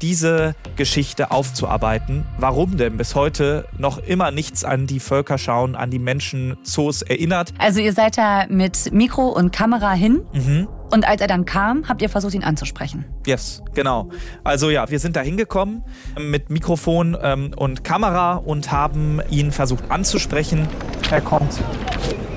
diese 0.00 0.54
Geschichte 0.76 1.30
aufzuarbeiten. 1.30 2.24
Warum 2.38 2.76
denn 2.76 2.96
bis 2.96 3.14
heute 3.14 3.66
noch 3.78 3.98
immer 3.98 4.30
nichts 4.30 4.64
an 4.64 4.86
die 4.86 5.00
Völkerschauen, 5.00 5.76
an 5.76 5.90
die 5.90 5.98
Menschenzoos 5.98 7.02
erinnert? 7.02 7.52
Also 7.58 7.80
ihr 7.80 7.92
seid 7.92 8.18
da 8.18 8.46
mit 8.48 8.92
Mikro 8.92 9.28
und 9.28 9.52
Kamera 9.52 9.92
hin. 9.92 10.22
Mhm. 10.32 10.68
Und 10.92 11.08
als 11.08 11.22
er 11.22 11.26
dann 11.26 11.46
kam, 11.46 11.88
habt 11.88 12.02
ihr 12.02 12.10
versucht, 12.10 12.34
ihn 12.34 12.44
anzusprechen. 12.44 13.06
Yes, 13.26 13.62
genau. 13.74 14.10
Also 14.44 14.68
ja, 14.68 14.90
wir 14.90 14.98
sind 14.98 15.16
da 15.16 15.22
hingekommen 15.22 15.84
mit 16.18 16.50
Mikrofon 16.50 17.16
ähm, 17.22 17.52
und 17.56 17.82
Kamera 17.82 18.34
und 18.34 18.70
haben 18.70 19.22
ihn 19.30 19.52
versucht 19.52 19.90
anzusprechen. 19.90 20.68
Er 21.10 21.22
kommt. 21.22 21.62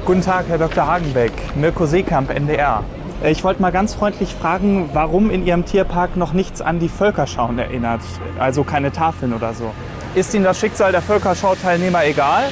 Guten 0.05 0.21
Tag, 0.21 0.45
Herr 0.47 0.57
Dr. 0.57 0.87
Hagenbeck. 0.87 1.33
Mirko 1.57 1.85
Seekamp, 1.85 2.29
NDR. 2.29 2.85
Ich 3.25 3.43
wollte 3.43 3.61
mal 3.61 3.73
ganz 3.73 3.93
freundlich 3.93 4.33
fragen, 4.33 4.89
warum 4.93 5.31
in 5.31 5.45
Ihrem 5.45 5.65
Tierpark 5.65 6.15
noch 6.15 6.31
nichts 6.31 6.61
an 6.61 6.79
die 6.79 6.89
Völkerschauen 6.89 7.59
erinnert. 7.59 8.01
Also 8.39 8.63
keine 8.63 8.93
Tafeln 8.93 9.33
oder 9.33 9.53
so. 9.53 9.73
Ist 10.15 10.33
Ihnen 10.33 10.45
das 10.45 10.57
Schicksal 10.57 10.93
der 10.93 11.01
Völkerschau-Teilnehmer 11.01 12.05
egal? 12.05 12.45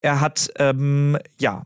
Er 0.00 0.20
hat 0.20 0.50
ähm, 0.58 1.18
ja 1.38 1.62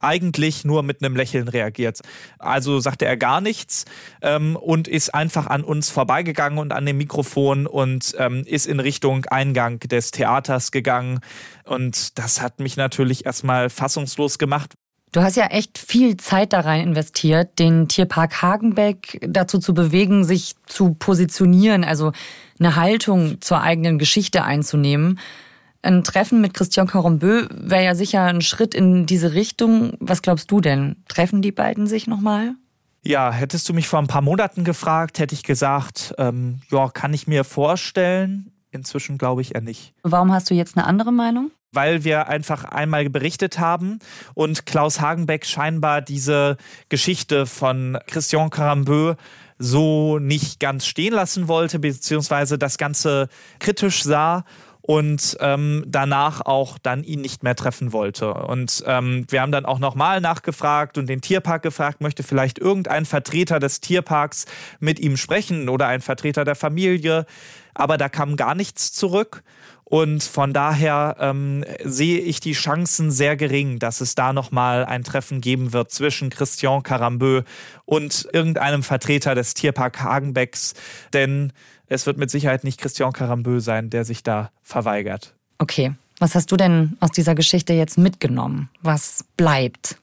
eigentlich 0.00 0.64
nur 0.64 0.82
mit 0.82 1.02
einem 1.02 1.16
Lächeln 1.16 1.48
reagiert. 1.48 2.00
Also 2.38 2.80
sagte 2.80 3.06
er 3.06 3.16
gar 3.16 3.40
nichts 3.40 3.84
ähm, 4.22 4.56
und 4.56 4.88
ist 4.88 5.14
einfach 5.14 5.46
an 5.46 5.64
uns 5.64 5.90
vorbeigegangen 5.90 6.58
und 6.58 6.72
an 6.72 6.86
dem 6.86 6.98
Mikrofon 6.98 7.66
und 7.66 8.14
ähm, 8.18 8.44
ist 8.46 8.66
in 8.66 8.80
Richtung 8.80 9.24
Eingang 9.26 9.80
des 9.80 10.10
Theaters 10.10 10.70
gegangen. 10.70 11.20
Und 11.64 12.18
das 12.18 12.40
hat 12.40 12.60
mich 12.60 12.76
natürlich 12.76 13.26
erstmal 13.26 13.70
fassungslos 13.70 14.38
gemacht. 14.38 14.74
Du 15.14 15.22
hast 15.22 15.36
ja 15.36 15.46
echt 15.46 15.78
viel 15.78 16.16
Zeit 16.16 16.52
da 16.52 16.60
rein 16.60 16.80
investiert, 16.80 17.60
den 17.60 17.86
Tierpark 17.86 18.42
Hagenbeck 18.42 19.20
dazu 19.24 19.60
zu 19.60 19.72
bewegen, 19.72 20.24
sich 20.24 20.56
zu 20.66 20.94
positionieren, 20.94 21.84
also 21.84 22.10
eine 22.58 22.74
Haltung 22.74 23.40
zur 23.40 23.60
eigenen 23.60 23.98
Geschichte 23.98 24.42
einzunehmen. 24.42 25.20
Ein 25.84 26.02
Treffen 26.02 26.40
mit 26.40 26.54
Christian 26.54 26.86
Corambeu 26.86 27.46
wäre 27.50 27.84
ja 27.84 27.94
sicher 27.94 28.22
ein 28.22 28.40
Schritt 28.40 28.74
in 28.74 29.04
diese 29.04 29.34
Richtung. 29.34 29.92
Was 30.00 30.22
glaubst 30.22 30.50
du 30.50 30.62
denn? 30.62 30.96
Treffen 31.08 31.42
die 31.42 31.52
beiden 31.52 31.86
sich 31.86 32.06
nochmal? 32.06 32.54
Ja, 33.02 33.30
hättest 33.30 33.68
du 33.68 33.74
mich 33.74 33.86
vor 33.86 33.98
ein 33.98 34.06
paar 34.06 34.22
Monaten 34.22 34.64
gefragt, 34.64 35.18
hätte 35.18 35.34
ich 35.34 35.42
gesagt, 35.42 36.14
ähm, 36.16 36.62
ja, 36.70 36.88
kann 36.88 37.12
ich 37.12 37.26
mir 37.26 37.44
vorstellen. 37.44 38.50
Inzwischen 38.70 39.18
glaube 39.18 39.42
ich 39.42 39.54
eher 39.54 39.60
nicht. 39.60 39.92
Warum 40.02 40.32
hast 40.32 40.48
du 40.48 40.54
jetzt 40.54 40.74
eine 40.78 40.86
andere 40.86 41.12
Meinung? 41.12 41.50
Weil 41.70 42.02
wir 42.02 42.28
einfach 42.28 42.64
einmal 42.64 43.10
berichtet 43.10 43.58
haben 43.58 43.98
und 44.32 44.64
Klaus 44.64 45.02
Hagenbeck 45.02 45.44
scheinbar 45.44 46.00
diese 46.00 46.56
Geschichte 46.88 47.44
von 47.44 47.98
Christian 48.06 48.48
Carambeu 48.48 49.16
so 49.58 50.18
nicht 50.18 50.60
ganz 50.60 50.86
stehen 50.86 51.12
lassen 51.12 51.46
wollte, 51.46 51.78
beziehungsweise 51.78 52.56
das 52.56 52.78
Ganze 52.78 53.28
kritisch 53.58 54.02
sah 54.02 54.44
und 54.86 55.38
ähm, 55.40 55.82
danach 55.86 56.42
auch 56.42 56.76
dann 56.76 57.04
ihn 57.04 57.22
nicht 57.22 57.42
mehr 57.42 57.56
treffen 57.56 57.94
wollte. 57.94 58.34
Und 58.34 58.84
ähm, 58.86 59.24
wir 59.30 59.40
haben 59.40 59.50
dann 59.50 59.64
auch 59.64 59.78
nochmal 59.78 60.20
nachgefragt 60.20 60.98
und 60.98 61.08
den 61.08 61.22
Tierpark 61.22 61.62
gefragt, 61.62 62.02
möchte 62.02 62.22
vielleicht 62.22 62.58
irgendein 62.58 63.06
Vertreter 63.06 63.60
des 63.60 63.80
Tierparks 63.80 64.44
mit 64.80 65.00
ihm 65.00 65.16
sprechen 65.16 65.70
oder 65.70 65.86
ein 65.86 66.02
Vertreter 66.02 66.44
der 66.44 66.54
Familie. 66.54 67.24
Aber 67.72 67.96
da 67.96 68.10
kam 68.10 68.36
gar 68.36 68.54
nichts 68.54 68.92
zurück. 68.92 69.42
Und 69.84 70.22
von 70.22 70.52
daher 70.52 71.16
ähm, 71.20 71.64
sehe 71.84 72.18
ich 72.18 72.40
die 72.40 72.52
Chancen 72.52 73.10
sehr 73.10 73.36
gering, 73.36 73.78
dass 73.78 74.00
es 74.00 74.14
da 74.14 74.32
nochmal 74.32 74.84
ein 74.84 75.04
Treffen 75.04 75.40
geben 75.40 75.72
wird 75.72 75.90
zwischen 75.90 76.30
Christian 76.30 76.82
Carambeu 76.82 77.42
und 77.84 78.26
irgendeinem 78.32 78.82
Vertreter 78.82 79.34
des 79.34 79.54
Tierpark 79.54 80.00
Hagenbecks. 80.00 80.74
Denn 81.12 81.52
es 81.86 82.06
wird 82.06 82.16
mit 82.16 82.30
Sicherheit 82.30 82.64
nicht 82.64 82.80
Christian 82.80 83.12
Carambeu 83.12 83.60
sein, 83.60 83.90
der 83.90 84.04
sich 84.04 84.22
da 84.22 84.50
verweigert. 84.62 85.34
Okay. 85.58 85.94
Was 86.20 86.34
hast 86.34 86.52
du 86.52 86.56
denn 86.56 86.96
aus 87.00 87.10
dieser 87.10 87.34
Geschichte 87.34 87.72
jetzt 87.72 87.98
mitgenommen? 87.98 88.70
Was 88.82 89.24
bleibt? 89.36 89.98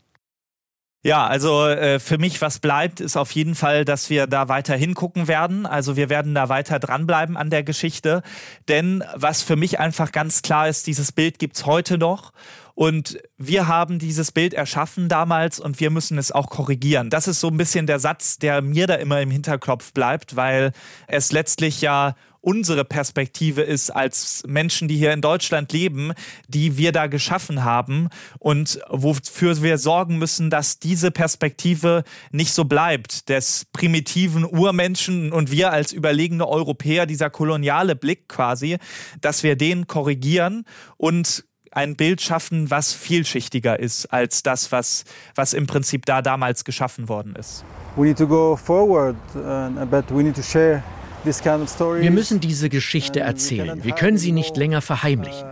Ja, 1.03 1.25
also 1.25 1.65
äh, 1.65 1.99
für 1.99 2.19
mich, 2.19 2.41
was 2.41 2.59
bleibt, 2.59 2.99
ist 2.99 3.17
auf 3.17 3.31
jeden 3.31 3.55
Fall, 3.55 3.85
dass 3.85 4.11
wir 4.11 4.27
da 4.27 4.49
weiter 4.49 4.75
hingucken 4.75 5.27
werden. 5.27 5.65
Also 5.65 5.95
wir 5.95 6.09
werden 6.09 6.35
da 6.35 6.47
weiter 6.47 6.77
dranbleiben 6.77 7.37
an 7.37 7.49
der 7.49 7.63
Geschichte. 7.63 8.21
Denn 8.67 9.03
was 9.15 9.41
für 9.41 9.55
mich 9.55 9.79
einfach 9.79 10.11
ganz 10.11 10.43
klar 10.43 10.67
ist, 10.67 10.85
dieses 10.85 11.11
Bild 11.11 11.39
gibt's 11.39 11.65
heute 11.65 11.97
noch. 11.97 12.33
Und 12.75 13.19
wir 13.37 13.67
haben 13.67 13.97
dieses 13.97 14.31
Bild 14.31 14.53
erschaffen 14.53 15.09
damals 15.09 15.59
und 15.59 15.79
wir 15.79 15.89
müssen 15.89 16.17
es 16.19 16.31
auch 16.31 16.49
korrigieren. 16.49 17.09
Das 17.09 17.27
ist 17.27 17.39
so 17.39 17.47
ein 17.47 17.57
bisschen 17.57 17.87
der 17.87 17.99
Satz, 17.99 18.37
der 18.37 18.61
mir 18.61 18.85
da 18.87 18.95
immer 18.95 19.21
im 19.21 19.31
Hinterkopf 19.31 19.93
bleibt, 19.93 20.35
weil 20.35 20.71
es 21.07 21.31
letztlich 21.31 21.81
ja 21.81 22.15
unsere 22.41 22.83
Perspektive 22.83 23.61
ist 23.61 23.91
als 23.91 24.43
Menschen, 24.47 24.87
die 24.87 24.97
hier 24.97 25.13
in 25.13 25.21
Deutschland 25.21 25.71
leben, 25.71 26.13
die 26.47 26.77
wir 26.77 26.91
da 26.91 27.07
geschaffen 27.07 27.63
haben 27.63 28.09
und 28.39 28.79
wofür 28.89 29.61
wir 29.61 29.77
sorgen 29.77 30.17
müssen, 30.17 30.49
dass 30.49 30.79
diese 30.79 31.11
Perspektive 31.11 32.03
nicht 32.31 32.53
so 32.53 32.65
bleibt, 32.65 33.29
des 33.29 33.65
primitiven 33.71 34.43
Urmenschen 34.43 35.31
und 35.31 35.51
wir 35.51 35.71
als 35.71 35.93
überlegene 35.93 36.47
Europäer, 36.47 37.05
dieser 37.05 37.29
koloniale 37.29 37.95
Blick 37.95 38.27
quasi, 38.27 38.77
dass 39.21 39.43
wir 39.43 39.55
den 39.55 39.87
korrigieren 39.87 40.65
und 40.97 41.45
ein 41.73 41.95
Bild 41.95 42.21
schaffen, 42.21 42.69
was 42.69 42.91
vielschichtiger 42.91 43.79
ist 43.79 44.07
als 44.07 44.43
das, 44.43 44.71
was, 44.71 45.05
was 45.35 45.53
im 45.53 45.67
Prinzip 45.67 46.05
da 46.05 46.21
damals 46.21 46.65
geschaffen 46.65 47.07
worden 47.07 47.35
ist. 47.35 47.63
We 47.95 48.03
need 48.03 48.17
to 48.17 48.27
go 48.27 48.57
forward, 48.57 49.15
uh, 49.35 49.85
but 49.85 50.05
we 50.09 50.23
need 50.23 50.35
to 50.35 50.41
share 50.41 50.83
wir 51.23 52.11
müssen 52.11 52.39
diese 52.39 52.69
Geschichte 52.69 53.19
erzählen. 53.19 53.83
Wir 53.83 53.93
können 53.93 54.17
sie 54.17 54.31
nicht 54.31 54.57
länger 54.57 54.81
verheimlichen. 54.81 55.47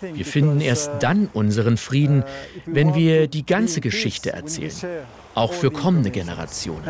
Wir 0.00 0.24
finden 0.24 0.60
erst 0.60 0.90
dann 1.00 1.28
unseren 1.32 1.76
Frieden, 1.76 2.24
wenn 2.64 2.94
wir 2.94 3.28
die 3.28 3.44
ganze 3.44 3.80
Geschichte 3.80 4.32
erzählen, 4.32 4.72
auch 5.34 5.52
für 5.52 5.70
kommende 5.70 6.10
Generationen. 6.10 6.82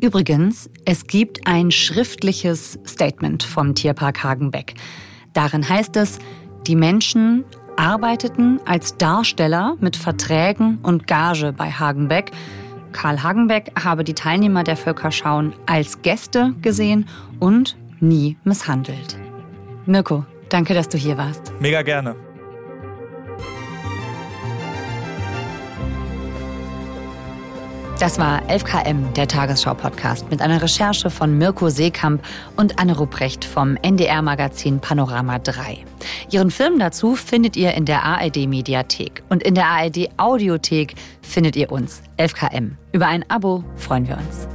Übrigens, 0.00 0.70
es 0.84 1.06
gibt 1.06 1.46
ein 1.46 1.70
schriftliches 1.72 2.78
Statement 2.86 3.42
vom 3.42 3.74
Tierpark 3.74 4.22
Hagenbeck. 4.22 4.74
Darin 5.32 5.68
heißt 5.68 5.96
es, 5.96 6.18
die 6.66 6.76
Menschen 6.76 7.44
arbeiteten 7.76 8.60
als 8.64 8.96
Darsteller 8.96 9.76
mit 9.80 9.96
Verträgen 9.96 10.78
und 10.82 11.06
Gage 11.06 11.52
bei 11.52 11.70
Hagenbeck 11.70 12.30
Karl 12.92 13.22
Hagenbeck 13.22 13.72
habe 13.82 14.04
die 14.04 14.14
Teilnehmer 14.14 14.64
der 14.64 14.76
Völkerschauen 14.76 15.52
als 15.66 16.02
Gäste 16.02 16.54
gesehen 16.62 17.06
und 17.38 17.76
nie 18.00 18.36
misshandelt. 18.44 19.16
Mirko, 19.86 20.24
danke, 20.48 20.74
dass 20.74 20.88
du 20.88 20.98
hier 20.98 21.16
warst. 21.16 21.52
Mega 21.60 21.82
gerne. 21.82 22.16
Das 27.98 28.16
war 28.16 28.42
11KM, 28.42 29.12
der 29.14 29.26
Tagesschau-Podcast, 29.26 30.30
mit 30.30 30.40
einer 30.40 30.62
Recherche 30.62 31.10
von 31.10 31.36
Mirko 31.36 31.68
Seekamp 31.68 32.22
und 32.56 32.78
Anne 32.78 32.96
Ruprecht 32.96 33.44
vom 33.44 33.76
NDR-Magazin 33.82 34.78
Panorama 34.78 35.40
3. 35.40 35.78
Ihren 36.30 36.52
Film 36.52 36.78
dazu 36.78 37.16
findet 37.16 37.56
ihr 37.56 37.74
in 37.74 37.86
der 37.86 38.04
ARD-Mediathek. 38.04 39.24
Und 39.30 39.42
in 39.42 39.56
der 39.56 39.66
ARD-Audiothek 39.66 40.94
findet 41.22 41.56
ihr 41.56 41.72
uns, 41.72 42.00
11KM. 42.18 42.76
Über 42.92 43.08
ein 43.08 43.28
Abo 43.28 43.64
freuen 43.74 44.06
wir 44.06 44.16
uns. 44.16 44.46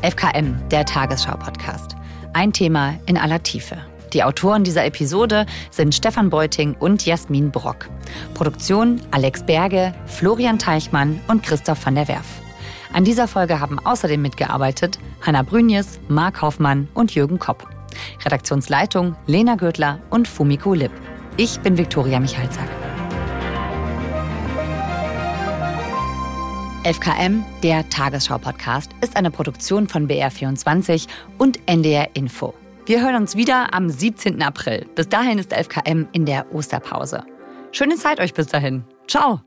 11KM, 0.00 0.66
der 0.68 0.86
Tagesschau-Podcast. 0.86 1.94
Ein 2.32 2.54
Thema 2.54 2.94
in 3.04 3.18
aller 3.18 3.42
Tiefe. 3.42 3.76
Die 4.14 4.22
Autoren 4.22 4.62
dieser 4.62 4.84
Episode 4.84 5.44
sind 5.70 5.92
Stefan 5.92 6.30
Beuting 6.30 6.76
und 6.78 7.04
Jasmin 7.04 7.50
Brock. 7.50 7.90
Produktion 8.32 9.00
Alex 9.10 9.44
Berge, 9.44 9.92
Florian 10.06 10.58
Teichmann 10.58 11.20
und 11.26 11.42
Christoph 11.42 11.84
van 11.84 11.96
der 11.96 12.06
Werf. 12.06 12.26
An 12.92 13.04
dieser 13.04 13.26
Folge 13.26 13.58
haben 13.58 13.84
außerdem 13.84 14.22
mitgearbeitet 14.22 15.00
Hanna 15.20 15.42
Brünjes, 15.42 15.98
Marc 16.06 16.40
Hoffmann 16.42 16.86
und 16.94 17.12
Jürgen 17.16 17.40
Kopp. 17.40 17.68
Redaktionsleitung 18.24 19.16
Lena 19.26 19.56
Gürtler 19.56 19.98
und 20.10 20.28
Fumiko 20.28 20.74
Lipp. 20.74 20.92
Ich 21.36 21.58
bin 21.58 21.76
Viktoria 21.76 22.20
Michalzack. 22.20 22.68
11KM, 26.84 27.42
der 27.62 27.88
Tagesschau-Podcast, 27.88 28.92
ist 29.00 29.16
eine 29.16 29.32
Produktion 29.32 29.88
von 29.88 30.06
BR24 30.06 31.08
und 31.38 31.58
NDR 31.66 32.14
Info. 32.14 32.54
Wir 32.86 33.02
hören 33.02 33.16
uns 33.16 33.34
wieder 33.34 33.72
am 33.72 33.88
17. 33.88 34.42
April. 34.42 34.86
Bis 34.94 35.08
dahin 35.08 35.38
ist 35.38 35.54
11KM 35.54 36.06
in 36.12 36.26
der 36.26 36.52
Osterpause. 36.54 37.24
Schöne 37.72 37.96
Zeit 37.96 38.20
euch 38.20 38.34
bis 38.34 38.48
dahin. 38.48 38.84
Ciao. 39.08 39.40